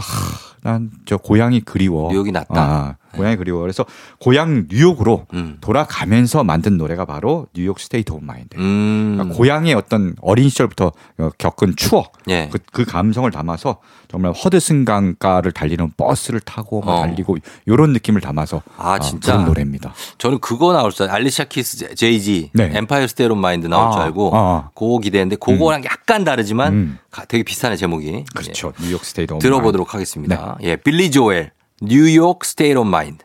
[0.64, 2.10] 난 저 고향이 그리워.
[2.12, 2.62] 뉴욕이 낫다.
[2.62, 3.62] 아, 고향이 그리워.
[3.62, 3.86] 그래서
[4.20, 5.58] 고향 뉴욕으로 음.
[5.62, 8.58] 돌아가면서 만든 노래가 바로 New York State of Mind.
[8.58, 9.14] 음.
[9.16, 12.50] 그러니까 고향의 어떤 어린 시절부터 어, 겪은 추억, 예.
[12.52, 17.02] 그, 그 감성을 담아서 정말 허드슨 강가를 달리는 버스를 타고 막 어.
[17.02, 19.34] 달리고 이런 느낌을 담아서 아, 진짜?
[19.34, 19.94] 부른 노래입니다.
[20.18, 22.72] 저는 그거 나올 줄 알리샤 키스 제이지 네.
[22.74, 24.70] Empire State of Mind 나올 아, 줄 알고 아.
[24.76, 26.98] 그거 기대했는데 그거랑 약간 다르지만 음.
[27.12, 28.26] 가- 되게 비슷하네 제목이.
[28.36, 28.74] 그렇죠.
[28.82, 29.36] New York State 예.
[29.36, 30.58] of 들어보도록 하겠습니다.
[30.62, 30.76] 예.
[30.76, 31.52] 빌리 조엘
[31.82, 33.25] 뉴욕 스테이트 오브 마인드.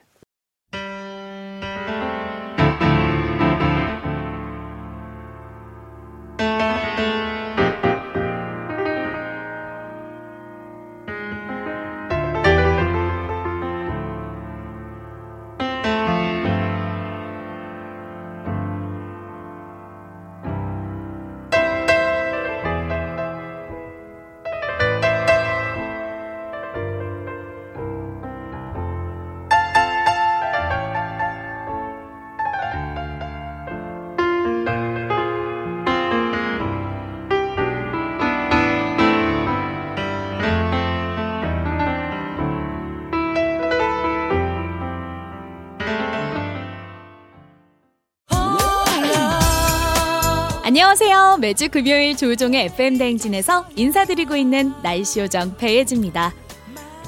[50.90, 51.36] 안녕하세요.
[51.36, 56.34] 매주 금요일 조우종의 FM 대행진에서 인사드리고 있는 날씨 요정 배예지입니다.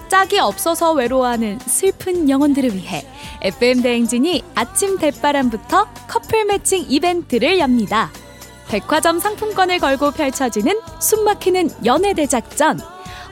[0.09, 3.05] 짝이 없어서 외로워하는 슬픈 영혼들을 위해
[3.41, 8.13] FM 대행진이 아침 대바람부터 커플 매칭 이벤트를 엽니다.
[8.69, 12.79] 백화점 상품권을 걸고 펼쳐지는 숨막히는 연애 대작전.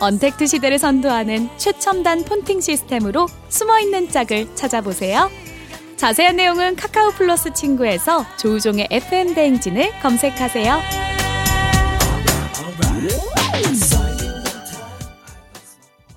[0.00, 5.30] 언택트 시대를 선도하는 최첨단 폰팅 시스템으로 숨어있는 짝을 찾아보세요.
[6.00, 10.80] 자세한 내용은 카카오 플러스 친구에서 조우종의 FM 대행진을 검색하세요.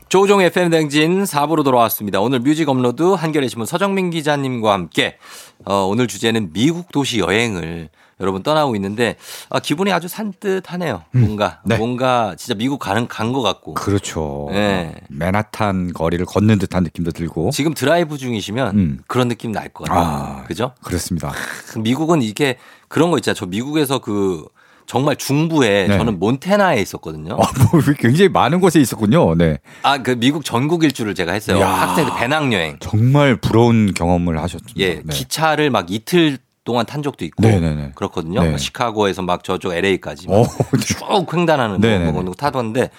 [0.07, 2.21] 조우종 FM 대행진 4부로 돌아왔습니다.
[2.21, 5.17] 오늘 뮤직 업로드 한겨레 신문 서정민 기자님과 함께
[5.65, 7.89] 어, 오늘 주제는 미국 도시 여행을
[8.19, 9.15] 여러분 떠나고 있는데
[9.49, 11.03] 아, 기분이 아주 산뜻하네요.
[11.11, 11.77] 뭔가 네.
[11.77, 14.49] 뭔가 진짜 미국 가는 간 것 같고 그렇죠.
[14.51, 14.93] 네.
[15.09, 17.49] 맨하탄 거리를 걷는 듯한 느낌도 들고.
[17.51, 18.99] 지금 드라이브 중이시면 음.
[19.07, 20.03] 그런 느낌 날 것 같아요.
[20.05, 20.73] 아, 그죠?
[20.83, 21.31] 그렇습니다.
[21.77, 22.57] 미국은 이게
[22.87, 23.35] 그런 거 있잖아요.
[23.35, 24.45] 저 미국에서 그
[24.85, 25.97] 정말 중부에 네.
[25.97, 27.33] 저는 몬테나에 있었거든요.
[27.35, 27.37] 어,
[27.71, 29.33] 뭐 굉장히 많은 곳에 있었군요.
[29.35, 29.57] 네.
[29.81, 31.57] 아, 그 미국 전국 일주를 제가 했어요.
[31.57, 31.67] 이야.
[31.67, 32.77] 학생들 배낭 여행.
[32.81, 34.65] 정말 부러운 경험을 하셨죠.
[34.77, 37.91] 예, 기차를 막 이틀 동안 탄 적도 있고 네네네.
[37.95, 38.41] 그렇거든요.
[38.41, 38.51] 네.
[38.51, 40.43] 막 시카고에서 막 저쪽 LA까지 어,
[40.79, 42.11] 쭉 횡단하는 네네네.
[42.11, 42.89] 거, 거 타봤는데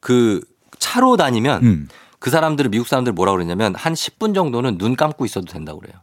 [0.00, 0.40] 그
[0.78, 1.88] 차로 다니면 음.
[2.18, 5.96] 그 사람들은 미국 사람들 뭐라 그러냐면 한 10분 정도는 눈 감고 있어도 된다고 그래요.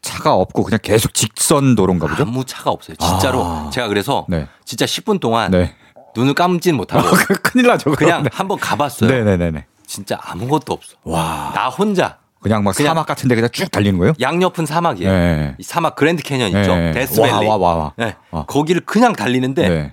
[0.00, 2.22] 차가 없고 그냥 계속 직선 도로인가 보죠?
[2.22, 2.96] 아무 차가 없어요.
[2.96, 3.70] 진짜로 아.
[3.70, 4.46] 제가 그래서 네.
[4.64, 5.74] 진짜 10분 동안 네.
[6.16, 7.02] 눈을 감진 못하고
[7.42, 7.90] 큰일 나죠.
[7.92, 8.30] 그냥 네.
[8.32, 9.10] 한번 가봤어요.
[9.10, 9.66] 네네네네.
[9.86, 10.96] 진짜 아무것도 없어.
[11.02, 11.52] 와.
[11.54, 14.14] 나 혼자 그냥 막 그냥- 사막 같은 데 그냥 쭉 달리는 거예요?
[14.20, 15.10] 양옆은 사막이에요.
[15.10, 15.54] 네.
[15.58, 16.74] 이 사막 그랜드 캐년 있죠.
[16.74, 16.92] 네.
[16.92, 17.30] 데스밸리.
[17.30, 17.92] 와, 와, 와, 와.
[17.96, 18.16] 네.
[18.30, 18.44] 어.
[18.46, 19.92] 거기를 그냥 달리는데 네.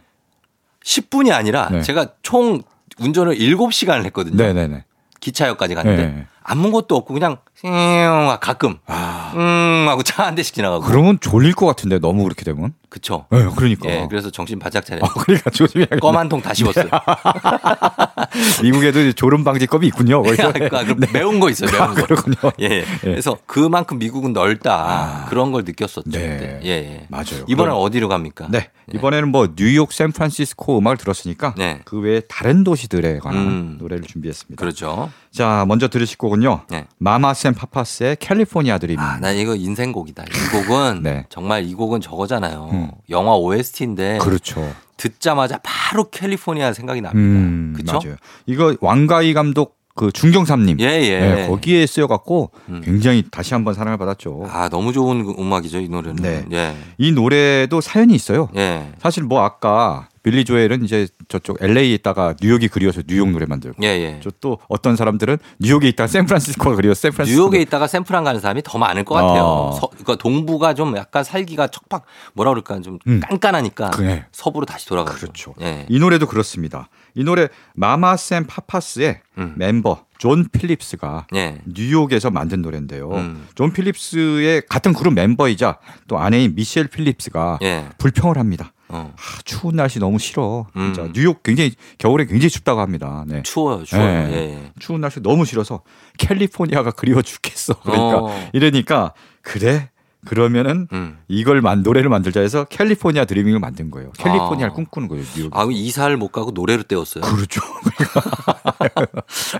[0.83, 1.81] 10분이 아니라 네.
[1.81, 2.61] 제가 총
[2.99, 4.37] 운전을 7시간을 했거든요.
[4.37, 4.85] 네네네.
[5.19, 6.25] 기차역까지 갔는데 네.
[6.49, 9.33] 아무것도 없고 그냥 윙 가끔 아.
[9.35, 12.73] 음 하고 차 한 대씩 지나가고 그러면 졸릴 것 같은데 너무 그렇게 되면?
[12.89, 13.25] 그쵸.
[13.29, 13.89] 네, 그러니까.
[13.89, 15.01] 예, 그래서 정신 바짝 차려.
[15.03, 15.99] 아, 그러니까 조심해야겠네.
[15.99, 16.85] 껌한 통 다 씹었어요.
[18.63, 20.21] 미국에도 졸음 방지법이 있군요.
[20.23, 20.53] 거기서.
[20.53, 21.69] 그러니까 그 매운 거 있어요.
[21.71, 22.03] 매운 거.
[22.05, 22.37] 그렇군요.
[22.61, 22.85] 예.
[23.01, 25.25] 그래서 그만큼 미국은 넓다.
[25.29, 26.09] 그런 걸 느꼈었죠.
[26.11, 26.59] 네.
[26.63, 27.05] 예, 예.
[27.09, 27.43] 맞아요.
[27.47, 28.47] 이번엔 어디로 갑니까?
[28.49, 28.69] 네.
[28.93, 31.81] 이번에는 뭐 뉴욕, 샌프란시스코 음악을 들었으니까 네.
[31.83, 33.75] 그 외에 다른 도시들에 관한 음.
[33.79, 34.59] 노래를 준비했습니다.
[34.59, 35.11] 그렇죠.
[35.37, 36.61] 자, 먼저 들으실 곡은요.
[36.71, 36.87] 네.
[36.97, 38.97] 마마쌤 파파스의 캘리포니아 드림.
[38.99, 40.23] 아, 나 이거 인생곡이다.
[40.23, 41.25] 이 곡은 네.
[41.29, 42.69] 정말 이 곡은 저거잖아요.
[42.73, 42.91] 음.
[43.11, 44.67] 영화 OST인데 그렇죠.
[44.97, 47.19] 듣자마자 바로 캘리포니아 생각이 납니다.
[47.19, 47.99] 음, 그쵸?
[48.03, 48.15] 맞아요.
[48.47, 50.79] 이거 왕가희 감독 그 중경삼님.
[50.79, 51.19] 예, 예.
[51.19, 52.81] 네, 거기에 쓰여갖고 음.
[52.83, 54.47] 굉장히 다시 한번 사랑을 받았죠.
[54.49, 56.15] 아, 너무 좋은 그 음악이죠, 이 노래는.
[56.15, 56.45] 네.
[56.51, 56.75] 예.
[56.97, 58.49] 이 노래도 사연이 있어요.
[58.55, 58.91] 예.
[58.99, 63.87] 사실 뭐 아까 빌리 조엘은 이제 저쪽 LA에 있다가 뉴욕이 그리워서 뉴욕 노래 만들고 예,
[63.87, 64.19] 예.
[64.21, 69.05] 저또 어떤 사람들은 뉴욕에 있다가 샌프란시스코가 그리워서 샌프란시스코 뉴욕에 있다가 샌프란 가는 사람이 더 많을
[69.05, 69.43] 것 같아요.
[69.43, 69.71] 어.
[69.71, 72.03] 서, 그러니까 동부가 좀 약간 살기가 척박
[72.33, 73.21] 뭐라 그럴까 좀 음.
[73.21, 74.25] 깐깐하니까 그래.
[74.33, 75.17] 서부로 다시 돌아가죠.
[75.17, 75.53] 그렇죠.
[75.61, 75.85] 예.
[75.87, 76.89] 이 노래도 그렇습니다.
[77.15, 79.53] 이 노래 마마스 앤 파파스의 음.
[79.55, 81.61] 멤버 존 필립스가 예.
[81.65, 83.11] 뉴욕에서 만든 노래인데요.
[83.11, 83.47] 음.
[83.55, 87.89] 존 필립스의 같은 그룹 멤버이자 또 아내인 미셸 필립스가 예.
[87.97, 88.73] 불평을 합니다.
[88.89, 89.13] 어.
[89.15, 90.67] 아, 추운 날씨 너무 싫어.
[90.73, 91.11] 진짜 음.
[91.13, 93.25] 뉴욕 굉장히 겨울에 굉장히 춥다고 합니다.
[93.27, 93.43] 네.
[93.43, 94.27] 추워요, 추워요.
[94.27, 94.31] 네.
[94.31, 94.35] 예.
[94.35, 94.71] 예.
[94.79, 95.83] 추운 날씨 너무 싫어서
[96.17, 97.73] 캘리포니아가 그리워 죽겠어.
[97.81, 98.49] 그러니까 어.
[98.53, 99.89] 이러니까 그래
[100.27, 101.17] 그러면은 음.
[101.27, 104.11] 이걸 만 노래를 만들자 해서 캘리포니아 드리밍을 만든 거예요.
[104.17, 104.73] 캘리포니아를 아.
[104.73, 105.23] 꿈꾸는 거예요.
[105.35, 105.57] 뉴욕.
[105.57, 107.23] 아, 이사를 못 가고 노래로 때웠어요.
[107.23, 107.61] 그렇죠.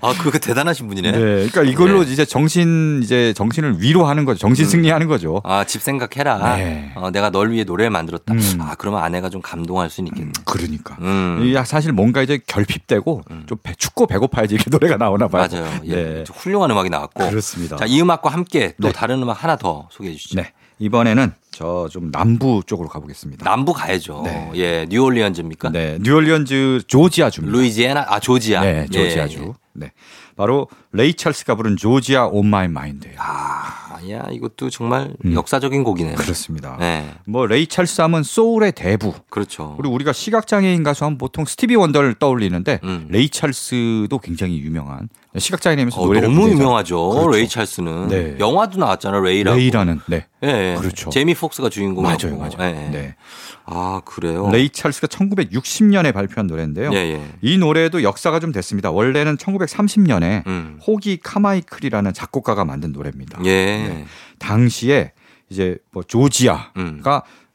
[0.01, 1.11] 아, 그거 대단하신 분이네.
[1.11, 1.19] 네.
[1.19, 2.11] 그러니까 이걸로 네.
[2.11, 4.39] 이제 정신 이제 정신을 위로하는 거죠.
[4.39, 5.41] 정신 승리하는 거죠.
[5.43, 6.55] 아, 집 생각해라.
[6.57, 6.91] 네.
[6.95, 8.33] 어, 내가 널 위해 노래를 만들었다.
[8.33, 8.57] 음.
[8.59, 10.31] 아, 그러면 아내가 좀 감동할 수는 있겠네.
[10.45, 10.97] 그러니까.
[11.01, 11.41] 음.
[11.43, 15.47] 이 사실 뭔가 이제 결핍되고 좀 배- 춥고 배고파야지 이렇게 노래가 나오나 봐요.
[15.51, 15.67] 맞아요.
[15.85, 15.95] 예.
[15.95, 16.23] 네.
[16.31, 17.29] 훌륭한 음악이 나왔고.
[17.29, 17.77] 그렇습니다.
[17.77, 18.93] 자, 이 음악과 함께 또 네.
[18.93, 20.41] 다른 음악 하나 더 소개해 주시죠.
[20.41, 20.51] 네.
[20.79, 23.43] 이번에는 저 좀 남부 쪽으로 가보겠습니다.
[23.43, 24.21] 남부 가야죠.
[24.25, 24.51] 네.
[24.55, 25.69] 예, 뉴올리언즈입니까?
[25.71, 25.97] 네.
[26.01, 27.57] 뉴올리언즈 조지아주입니다.
[27.57, 28.61] 루이지애나, 아, 조지아.
[28.61, 29.39] 네, 예, 조지아주.
[29.39, 29.53] 예.
[29.73, 29.91] 네.
[30.35, 33.17] 바로 레이 찰스가 부른 조지아 온 마이 마인드예요.
[33.19, 35.33] 아, 야, 이것도 정말 음.
[35.33, 36.15] 역사적인 곡이네요.
[36.15, 36.77] 그렇습니다.
[36.79, 37.13] 네.
[37.25, 39.13] 뭐 레이 찰스 하면 소울의 대부.
[39.29, 39.75] 그렇죠.
[39.77, 43.07] 그리고 우리가 시각 장애인 가수 하면 보통 스티비 원더를 떠올리는데 음.
[43.09, 47.09] 레이 찰스도 굉장히 유명한 시각 장애인이면서 어, 노래를 너무 유명하죠.
[47.09, 47.29] 그렇죠.
[47.29, 48.07] 레이 찰스는.
[48.07, 48.37] 네.
[48.39, 49.21] 영화도 나왔잖아요.
[49.21, 49.57] 레이라고.
[49.57, 50.25] 레이라는 네.
[50.43, 50.75] 예, 예.
[50.79, 51.09] 그렇죠.
[51.09, 52.01] 제이미 폭스가 주인공이고.
[52.01, 52.75] 맞아요, 맞아요.
[52.75, 52.89] 예, 예.
[52.89, 53.15] 네.
[53.65, 54.49] 아, 그래요?
[54.51, 56.91] 레이 찰스가 1960년에 발표한 노래인데요.
[56.93, 57.21] 예, 예.
[57.41, 58.91] 이 노래도 역사가 좀 됐습니다.
[58.91, 60.76] 원래는 1930년에 음.
[60.85, 63.39] 호기 카마이클이라는 작곡가가 만든 노래입니다.
[63.45, 63.49] 예.
[63.49, 64.05] 네.
[64.39, 65.13] 당시에
[65.49, 67.01] 이제 뭐 조지아가 음.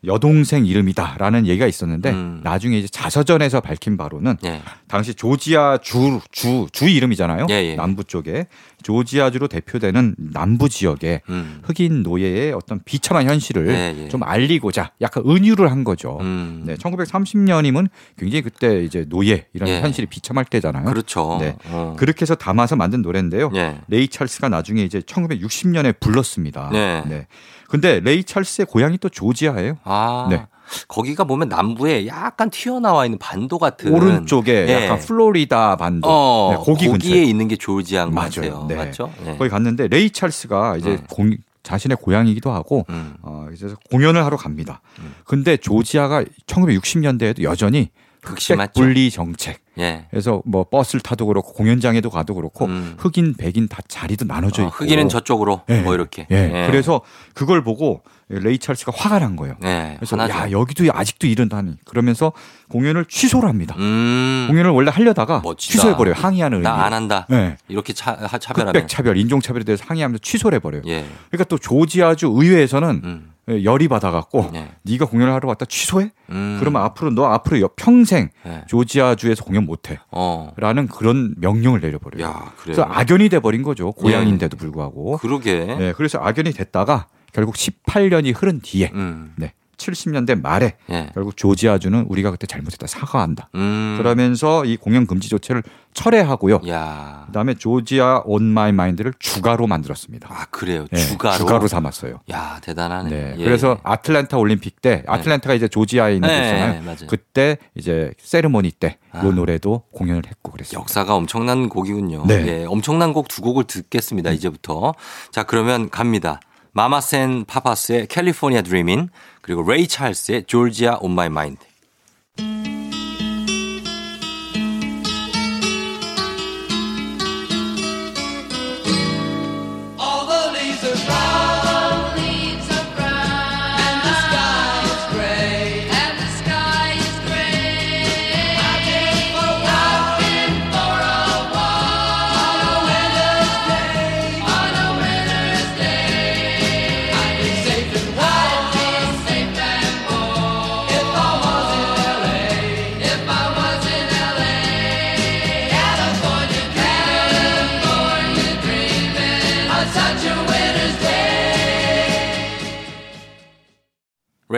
[0.05, 2.40] 여동생 이름이다라는 얘기가 있었는데 음.
[2.42, 4.61] 나중에 이제 자서전에서 밝힌 바로는 예.
[4.88, 7.46] 당시 조지아 주주 주 이름이잖아요.
[7.50, 7.74] 예, 예.
[7.76, 8.46] 남부 쪽에
[8.82, 11.61] 조지아주로 대표되는 남부 지역의 음.
[11.62, 14.09] 흑인 노예의 어떤 비참한 현실을 예, 예.
[14.09, 16.18] 좀 알리고자 약간 은유를 한 거죠.
[16.20, 16.64] 음.
[16.66, 17.88] 네, 1930년이면
[18.18, 19.80] 굉장히 그때 이제 노예 이런 예.
[19.80, 20.84] 현실이 비참할 때잖아요.
[20.84, 21.38] 그렇죠.
[21.40, 21.57] 네.
[21.66, 21.94] 어.
[21.96, 23.53] 그렇게 해서 담아서 만든 노래인데요.
[23.55, 23.78] 예.
[23.86, 26.70] 레이 찰스가 나중에 이제 1960년에 불렀습니다.
[26.72, 27.26] 네.
[27.72, 29.78] 근데 레이 찰스의 고향이 또 조지아예요.
[29.84, 30.26] 아.
[30.28, 30.44] 네.
[30.88, 34.84] 거기가 보면 남부에 약간 튀어나와 있는 반도 같은 오른쪽에 예.
[34.84, 38.66] 약간 플로리다 반도 어, 네, 거기 거기에 근처에 있는 게 조지아인 것 맞아요.
[38.68, 38.74] 네.
[38.76, 39.10] 맞죠?
[39.24, 39.36] 예.
[39.38, 41.06] 거기 갔는데 레이 찰스가 이제 음.
[41.08, 43.14] 공- 자신의 고향이기도 하고 음.
[43.22, 44.82] 어, 그래서 공연을 하러 갑니다.
[45.24, 47.88] 근데 조지아가 1960년대에도 여전히
[48.24, 48.72] 극심했죠.
[48.80, 49.60] 분리 정책.
[49.78, 50.06] 예.
[50.10, 52.94] 그래서 뭐 버스를 타도 그렇고 공연장에도 가도 그렇고 음.
[52.98, 55.80] 흑인 백인 다 자리도 나눠져 어, 있고 흑인은 저쪽으로 예.
[55.80, 56.26] 뭐 이렇게.
[56.30, 56.66] 예.
[56.70, 57.00] 그래서
[57.34, 59.56] 그걸 보고 레이 찰스가 화가 난 거예요.
[59.64, 59.94] 예.
[59.98, 60.38] 그래서 화나죠.
[60.38, 62.32] 야 여기도 아직도 이런다니 그러면서
[62.68, 63.74] 공연을 취소를 합니다.
[63.78, 64.46] 음.
[64.48, 65.72] 공연을 원래 하려다가 멋지다.
[65.72, 66.14] 취소해 버려요.
[66.16, 66.64] 항의하는 의미.
[66.64, 67.26] 나 안 한다.
[67.30, 67.56] 네.
[67.68, 68.86] 이렇게 차, 하- 차별하면.
[68.88, 70.82] 차별, 인종 차별에 대해서 항의하면서 취소를 해 버려요.
[70.86, 71.04] 예.
[71.30, 73.31] 그러니까 또 조지아주 의회에서는 음.
[73.49, 74.68] 열이 받아갖고 예.
[74.82, 76.12] 네가 공연을 하러 왔다 취소해?
[76.30, 76.57] 음.
[76.61, 78.62] 그러면 앞으로 너 앞으로 여- 평생 예.
[78.68, 79.99] 조지아주에서 공연 못해.
[80.12, 80.53] 어.
[80.57, 82.24] 라는 그런 명령을 내려버려요.
[82.24, 82.53] 야, 그래요.
[82.62, 83.90] 그래서 악연이 돼버린 거죠.
[83.93, 85.18] 고향인데도 불구하고.
[85.18, 85.64] 그러게.
[85.64, 89.32] 네, 그래서 악연이 됐다가 결국 18년이 흐른 뒤에 음.
[89.36, 91.10] 네, 70년대 말에 예.
[91.14, 93.48] 결국 조지아주는 우리가 그때 잘못했다 사과한다.
[93.54, 93.96] 음.
[93.98, 95.62] 그러면서 이 공연 금지 조치를
[95.94, 96.60] 철회하고요.
[96.68, 97.24] 야.
[97.26, 100.28] 그다음에 Georgia on My Mind를 주가로 만들었습니다.
[100.30, 100.86] 아, 그래요.
[100.90, 101.36] 네, 주가로.
[101.36, 102.20] 주가로 삼았어요.
[102.30, 103.10] 야, 대단하네.
[103.10, 103.34] 네.
[103.38, 103.44] 예.
[103.44, 106.82] 그래서 아틀란타 올림픽 때 아틀란타가 이제 조지아에 있는 네, 곳이잖아요.
[106.82, 107.06] 맞아요.
[107.08, 109.22] 그때 이제 세리머니 때 이 아.
[109.22, 110.80] 노래도 공연을 했고 그랬어요.
[110.80, 112.24] 역사가 엄청난 곡이군요.
[112.26, 112.36] 네.
[112.36, 112.48] 음.
[112.48, 114.30] 예, 엄청난 곡 두 곡을 듣겠습니다.
[114.32, 114.94] 이제부터.
[115.30, 116.40] 자, 그러면 갑니다.
[116.72, 119.10] 마마스 앤 파파스의 California Dreamin'
[119.42, 121.60] 그리고 레이 찰스의 Georgia on My Mind.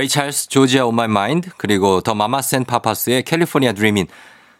[0.05, 4.07] 레이 찰스, Georgia on My Mind 그리고 더 마마스 앤 파파스의 California Dreamin'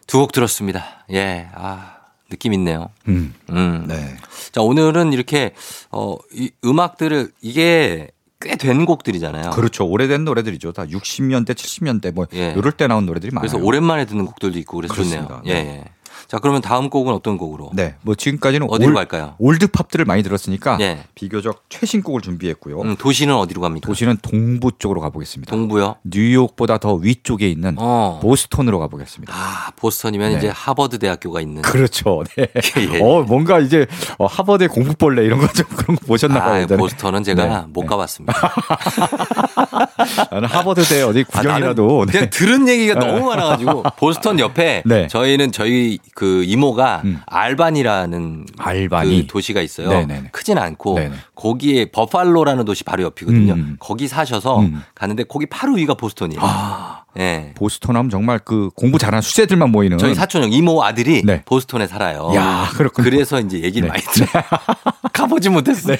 [0.07, 1.05] 두 곡 들었습니다.
[1.11, 1.49] 예.
[1.53, 1.97] 아,
[2.29, 2.89] 느낌 있네요.
[3.07, 3.33] 음.
[3.49, 3.85] 음.
[3.87, 4.17] 네.
[4.51, 5.53] 자, 오늘은 이렇게
[5.91, 8.09] 어, 이 음악들을 이게
[8.41, 9.51] 꽤 된 곡들이잖아요.
[9.51, 9.85] 그렇죠.
[9.87, 10.73] 오래된 노래들이죠.
[10.73, 12.53] 다 60년대, 70년대 뭐 예.
[12.57, 13.47] 이럴 때 나온 노래들이 많아요.
[13.49, 14.93] 그래서 오랜만에 듣는 곡들도 있고 그래서.
[14.95, 15.41] 좋네요.
[15.47, 15.83] 예, 예.
[16.27, 17.71] 자, 그러면 다음 곡은 어떤 곡으로?
[17.73, 19.35] 네, 뭐 지금까지는 어디로 올, 갈까요?
[19.39, 20.99] old pop들을 많이 들었으니까 예.
[21.15, 22.81] 비교적 최신 곡을 준비했고요.
[22.81, 23.87] 음, 도시는 어디로 갑니까?
[23.87, 25.49] 도시는 동부 쪽으로 가보겠습니다.
[25.49, 25.95] 동부요?
[26.03, 28.19] 뉴욕보다 더 위쪽에 있는 어.
[28.21, 29.33] 보스턴으로 가보겠습니다.
[29.35, 30.37] 아, 보스턴이면 네.
[30.37, 31.61] 이제 하버드 대학교가 있는.
[31.63, 32.23] 그렇죠.
[32.37, 32.47] 네.
[32.93, 33.01] 예.
[33.01, 36.53] 어, 뭔가 이제 어, 하버드의 공부벌레 이런 거 좀 그런 거 보셨나 봐요.
[36.55, 36.77] 아, 예전에.
[36.77, 37.65] 보스턴은 제가 네.
[37.69, 37.87] 못 네.
[37.87, 38.33] 가봤습니다.
[40.31, 42.11] 나는 하버드대 어디 아, 구경이라도 네.
[42.11, 45.07] 그냥 들은 얘기가 너무 많아가지고 보스턴 옆에 네.
[45.07, 47.21] 저희는 저희 그 이모가 음.
[47.25, 49.21] 알반이라는 알바니.
[49.21, 49.89] 그 도시가 있어요.
[49.89, 50.29] 네네네.
[50.31, 51.15] 크진 않고 네네.
[51.35, 53.53] 거기에 버팔로라는 도시 바로 옆이거든요.
[53.53, 53.75] 음.
[53.79, 54.81] 거기 사셔서 음.
[54.93, 56.41] 가는데 거기 바로 위가 보스턴이에요.
[56.43, 57.51] 아, 예.
[57.55, 61.41] 보스턴 하면 정말 그 공부 잘하는 수재들만 모이는 저희 사촌 형 이모 아들이 네.
[61.45, 62.31] 보스턴에 살아요.
[62.35, 63.09] 야, 그렇군요.
[63.09, 63.93] 그래서 이제 얘기를 네.
[63.93, 64.43] 많이 들어요.
[65.13, 65.97] 가보지 못했어요.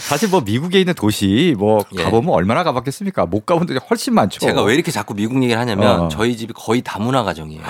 [0.00, 2.02] 사실 뭐 미국에 있는 도시 뭐 예.
[2.02, 3.26] 가보면 얼마나 가봤겠습니까?
[3.26, 4.40] 못 가본 데가 훨씬 많죠.
[4.40, 6.08] 제가 왜 이렇게 자꾸 미국 얘기를 하냐면 어.
[6.08, 7.62] 저희 집이 거의 다문화 가정이에요.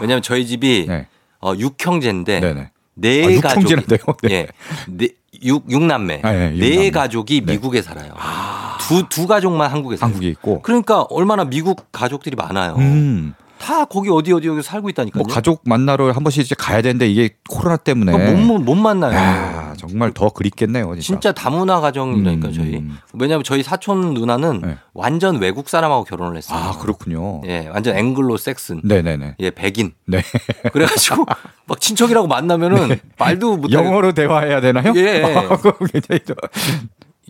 [0.00, 1.06] 왜냐하면 저희 집이 네.
[1.40, 2.70] 어, 육형제인데 네네.
[2.94, 3.98] 네 아, 육형제인데요?
[4.22, 4.30] 네.
[4.30, 4.46] 예,
[4.88, 5.08] 네,
[5.42, 6.90] 육 육남매 아, 예, 네 육남매.
[6.90, 7.52] 가족이 네.
[7.52, 8.12] 미국에 살아요.
[8.80, 10.12] 두두 가족만 한국에 살아요.
[10.14, 10.62] 한국에 있고.
[10.62, 12.74] 그러니까 얼마나 미국 가족들이 많아요.
[12.78, 13.34] 음.
[13.58, 15.22] 다 거기 어디 어디 여기 살고 있다니까요.
[15.22, 18.74] 뭐 가족 만나러 한 번씩 이제 가야 되는데 이게 코로나 때문에 그러니까 못, 못, 못
[18.74, 19.12] 만나요.
[19.14, 19.59] 야,
[19.90, 21.02] 정말 더 그립겠네요, 진짜.
[21.02, 22.76] 진짜 다문화 가정이라니까 음, 저희.
[22.76, 22.96] 음.
[23.14, 24.76] 왜냐하면 저희 사촌 누나는 네.
[24.94, 26.58] 완전 외국 사람하고 결혼을 했어요.
[26.58, 27.42] 아, 그렇군요.
[27.46, 28.80] 예, 완전 앵글로 섹슨.
[28.84, 29.34] 네, 네, 네.
[29.40, 29.92] 예, 백인.
[30.06, 30.22] 네.
[30.72, 31.26] 그래가지고
[31.66, 34.92] 막 친척이라고 만나면은 말도 못하고 영어로 대화해야 되나요?
[34.96, 35.22] 예.
[35.92, 36.36] 굉장히 좀-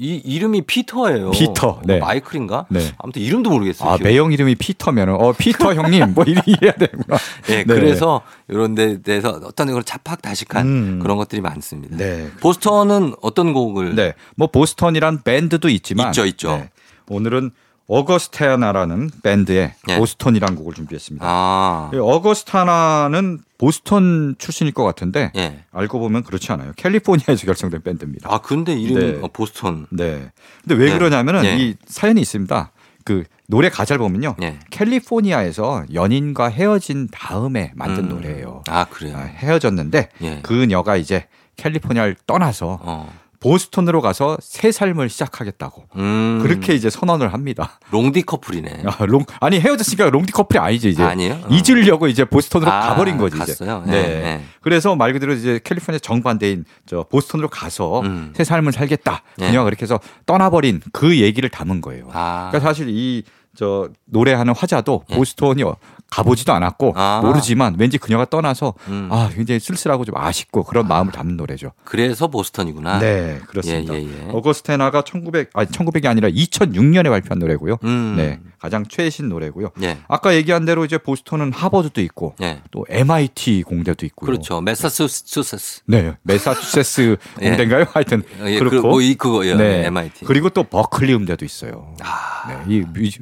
[0.00, 1.30] 이 이름이 피터예요.
[1.32, 1.98] 피터, 네.
[1.98, 2.64] 마이클인가?
[2.70, 2.90] 네.
[2.96, 3.86] 아무튼 이름도 모르겠어요.
[3.86, 4.10] 아, 기억이.
[4.10, 7.18] 매형 이름이 피터면 어, 피터 형님 뭐 이리 해야 되구나.
[7.50, 7.64] 예, 네.
[7.64, 10.98] 그래서 이런 데 대해서 어떤 그런 잡학다식한 음.
[11.02, 11.98] 그런 것들이 많습니다.
[11.98, 12.30] 네.
[12.40, 14.14] 보스턴은 어떤 곡을 네.
[14.36, 16.56] 뭐 보스턴이란 밴드도 있지만 있죠, 있죠.
[16.56, 16.70] 네.
[17.10, 17.50] 오늘은
[17.90, 19.98] 어거스타나라는 밴드의 예.
[19.98, 21.26] 보스턴이라는 곡을 준비했습니다.
[21.28, 21.90] 아.
[21.92, 25.64] 이 어거스타나는 보스턴 출신일 것 같은데 예.
[25.72, 26.72] 알고 보면 그렇지 않아요.
[26.76, 28.32] 캘리포니아에서 결성된 밴드입니다.
[28.32, 29.18] 아, 근데 이름이 네.
[29.20, 29.86] 어, 보스턴.
[29.90, 30.30] 네.
[30.62, 30.98] 근데 왜 네.
[30.98, 31.56] 그러냐면은 예.
[31.56, 32.70] 이 사연이 있습니다.
[33.04, 34.36] 그 노래 가사를 보면요.
[34.40, 34.60] 예.
[34.70, 38.08] 캘리포니아에서 연인과 헤어진 다음에 만든 음.
[38.10, 38.62] 노래예요.
[38.68, 39.16] 아, 그래요.
[39.16, 40.40] 아, 헤어졌는데 예.
[40.42, 41.26] 그녀가 이제
[41.56, 43.12] 캘리포니아를 떠나서 어.
[43.40, 46.40] 보스턴으로 가서 새 삶을 시작하겠다고 음.
[46.42, 47.78] 그렇게 이제 선언을 합니다.
[47.90, 48.84] 롱디 커플이네.
[48.86, 51.40] 아, 롱 아니 헤어졌으니까 롱디 커플이 아니지 이제 아니에요?
[51.44, 51.48] 어.
[51.50, 53.82] 잊으려고 이제 보스턴으로 아, 가버린 거지 갔어요?
[53.86, 53.96] 이제.
[53.96, 54.08] 예, 네.
[54.08, 54.40] 예.
[54.60, 58.32] 그래서 말 그대로 이제 캘리포니아 정반대인 저 보스턴으로 가서 음.
[58.36, 59.22] 새 삶을 살겠다.
[59.40, 59.46] 예.
[59.46, 62.08] 그녀가 그렇게 해서 떠나버린 그 얘기를 담은 거예요.
[62.12, 62.48] 아.
[62.50, 63.24] 그러니까 사실 이
[63.56, 65.16] 저 노래하는 화자도 예.
[65.16, 65.64] 보스턴에
[66.10, 67.20] 가보지도 않았고 아.
[67.22, 69.08] 모르지만 왠지 그녀가 떠나서 음.
[69.10, 71.72] 아 굉장히 쓸쓸하고 좀 아쉽고 그런 마음을 담는 노래죠.
[71.84, 72.98] 그래서 보스턴이구나.
[72.98, 73.94] 네, 그렇습니다.
[73.94, 74.28] 예, 예, 예.
[74.30, 77.78] 어거스타나가 1900 아니 1900이 아니라 2006년에 발표한 노래고요.
[77.84, 78.14] 음.
[78.16, 79.70] 네, 가장 최신 노래고요.
[79.82, 79.98] 예.
[80.08, 82.60] 아까 얘기한 대로 이제 보스턴은 하버드도 있고 예.
[82.70, 84.26] 또 MIT 공대도 있고요.
[84.26, 84.60] 그렇죠.
[84.60, 85.82] 메사추세츠.
[85.86, 87.48] 네, 메사추세츠 예.
[87.48, 87.86] 공대인가요?
[87.92, 89.56] 하여튼 예, 그렇고 그, 뭐, 이, 그거요.
[89.56, 89.86] 네.
[89.86, 90.24] MIT.
[90.24, 91.94] 그리고 또 버클리 음대도 있어요.
[92.02, 92.30] 아.
[92.48, 93.20] 네, 이 뮤지,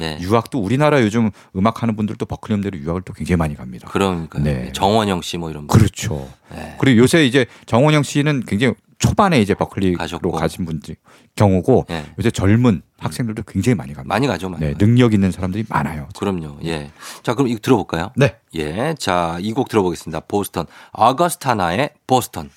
[0.00, 0.18] 예.
[0.20, 3.86] 유학도 우리나라 요즘 음악 하는 분들도 버클리 음대로 유학을 또 굉장히 많이 갑니다.
[3.90, 4.72] 그러니까 네.
[4.72, 5.78] 정원영 씨 뭐 이런 분.
[5.78, 6.28] 그렇죠.
[6.50, 6.74] 네.
[6.80, 10.32] 그리고 요새 이제 정원영 씨는 굉장히 초반에 이제 버클리로 가셨고.
[10.32, 10.96] 가신 분들
[11.36, 12.06] 경우고 예.
[12.18, 14.12] 요새 젊은 학생들도 굉장히 많이 갑니다.
[14.12, 14.64] 많이 가죠, 많이.
[14.64, 14.74] 네.
[14.74, 16.08] 능력 있는 사람들이 많아요.
[16.18, 16.56] 그럼요.
[16.64, 16.90] 예.
[17.22, 18.10] 자, 그럼 이거 들어볼까요?
[18.16, 18.36] 네.
[18.54, 18.94] 예.
[18.98, 20.20] 자, 이 곡 들어보겠습니다.
[20.20, 20.64] 보스턴.
[20.92, 22.48] 아거스타나의 보스턴.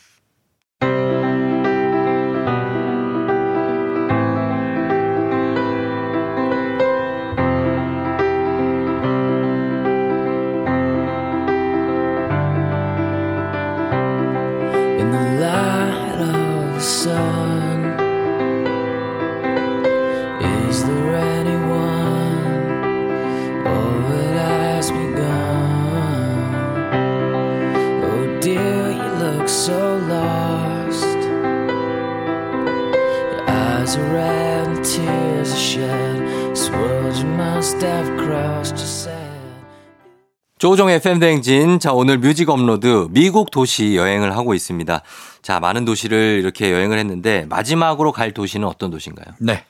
[40.99, 41.79] FM 대행진.
[41.79, 45.01] 자, 오늘 뮤직 업로드 미국 도시 여행을 하고 있습니다.
[45.41, 49.33] 자, 많은 도시를 이렇게 여행을 했는데 마지막으로 갈 도시는 어떤 도시인가요?
[49.39, 49.63] 네.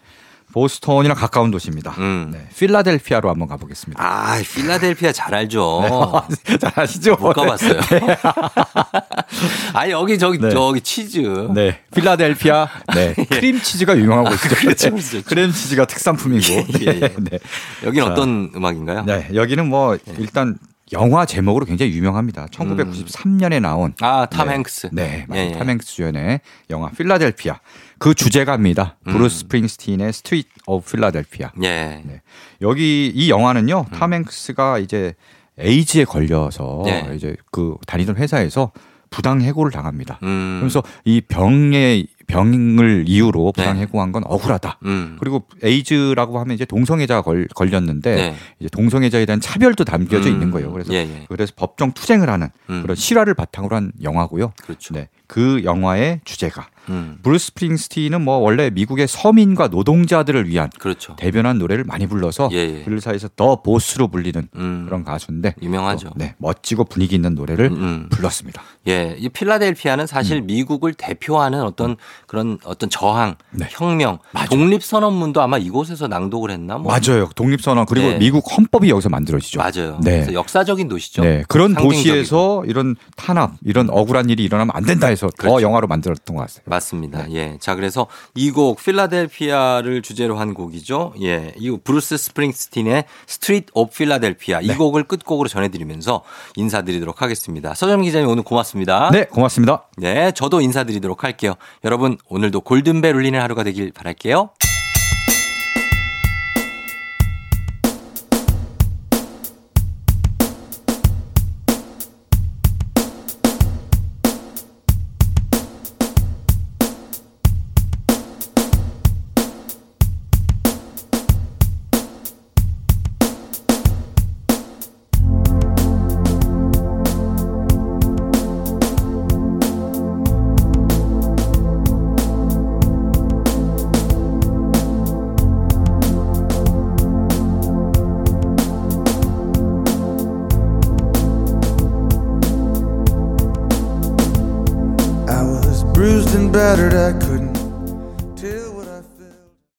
[0.52, 1.92] 보스턴이랑 가까운 도시입니다.
[2.00, 2.32] 음.
[2.34, 4.04] 네, 필라델피아로 한번 가보겠습니다.
[4.04, 5.84] 아, 필라델피아 잘 알죠.
[6.60, 7.16] 잘 아시죠?
[7.18, 7.80] 못 가봤어요.
[9.74, 10.50] 아, 여기 저기 네.
[10.50, 11.50] 저기 치즈.
[11.54, 12.68] 네, 필라델피아.
[12.96, 14.50] 네, 크림 치즈가 유명하고 있죠.
[14.56, 15.22] 그렇죠, 네, 그렇죠.
[15.24, 16.54] 크림 치즈가 특산품이고.
[16.82, 17.00] 예, 예.
[17.00, 17.40] 네, 네.
[17.86, 19.04] 여기는 자, 어떤 음악인가요?
[19.06, 20.58] 네, 여기는 뭐 일단
[20.94, 22.48] 영화 제목으로 굉장히 유명합니다.
[22.48, 24.54] 1993년에 나온 아, 탐 네.
[24.56, 24.90] 행크스.
[24.92, 25.26] 네.
[25.34, 25.52] 예, 예.
[25.52, 27.60] 탐 행크스 주연의 영화 필라델피아.
[28.00, 28.98] 그 주제가입니다.
[29.08, 29.14] 음.
[29.14, 31.52] 브루스 스프링스틴의 Street of Philadelphia.
[31.64, 32.02] 예.
[32.06, 32.22] 네.
[32.62, 33.86] 여기 이 영화는요.
[33.94, 35.14] 탐 행크스가 이제
[35.58, 37.12] 에이즈에 걸려서 네.
[37.16, 38.72] 이제 그 다니던 회사에서
[39.10, 40.20] 부당 해고를 당합니다.
[40.24, 40.60] 음.
[40.62, 43.82] 그래서 이 병의 병을 이유로 부당 네.
[43.82, 44.80] 해고한 건 억울하다.
[44.86, 45.18] 음.
[45.20, 48.36] 그리고 에이즈라고 하면 이제 동성애자가 걸, 걸렸는데 네.
[48.60, 50.36] 이제 동성애자에 대한 차별도 담겨져 음.
[50.36, 50.72] 있는 거예요.
[50.72, 51.26] 그래서 예, 예.
[51.28, 52.84] 그래서 법정 투쟁을 하는 음.
[52.84, 54.54] 그런 실화를 바탕으로 한 영화고요.
[54.62, 54.94] 그렇죠.
[54.94, 55.10] 네.
[55.28, 57.20] 그 영화의 주제가 음.
[57.24, 61.16] 브루스 스프링스틴은 뭐 원래 미국의 서민과 노동자들을 위한 그렇죠.
[61.18, 62.84] 대변한 노래를 많이 불러서 예, 예.
[62.84, 64.84] 그들 사이에서 The Boss로 불리는 음.
[64.86, 66.10] 그런 가수인데 유명하죠.
[66.10, 68.10] 또, 네, 멋지고 분위기 있는 노래를 음, 음.
[68.10, 68.62] 불렀습니다.
[68.88, 71.96] 예, 이 필라델피아는 사실 미국을 대표하는 어떤
[72.28, 73.68] 그런 어떤 저항, 네.
[73.70, 74.20] 혁명,
[74.50, 76.78] 독립선언문도 아마 이곳에서 낭독을 했나?
[76.78, 76.92] 뭐.
[76.92, 77.30] 맞아요.
[77.36, 78.18] 독립선언 그리고 네.
[78.18, 79.60] 미국 헌법이 여기서 만들어지죠.
[79.60, 80.00] 맞아요.
[80.04, 80.28] 네.
[80.34, 81.24] 역사적인 도시죠.
[81.24, 81.90] 네, 그런 상징적이고.
[81.90, 85.62] 도시에서 이런 탄압, 이런 억울한 일이 일어나면 안 된다 해서 더 그렇죠.
[85.62, 86.64] 영화로 만들었던 것 같아요.
[86.66, 87.30] 맞 습니다.
[87.32, 87.58] 예.
[87.60, 91.14] 자, 그래서 이 곡 필라델피아를 주제로 한 곡이죠.
[91.22, 91.54] 예.
[91.58, 94.76] 이 브루스 스프링스틴의 Street of Philadelphia 이 네.
[94.76, 96.24] 곡을 끝곡으로 전해드리면서
[96.56, 97.74] 인사드리도록 하겠습니다.
[97.74, 99.10] 서점 기자님 오늘 고맙습니다.
[99.12, 99.88] 네, 고맙습니다.
[99.98, 101.56] 네, 저도 인사드리도록 할게요.
[101.84, 104.50] 여러분, 오늘도 골든벨 울리는 하루가 되길 바랄게요.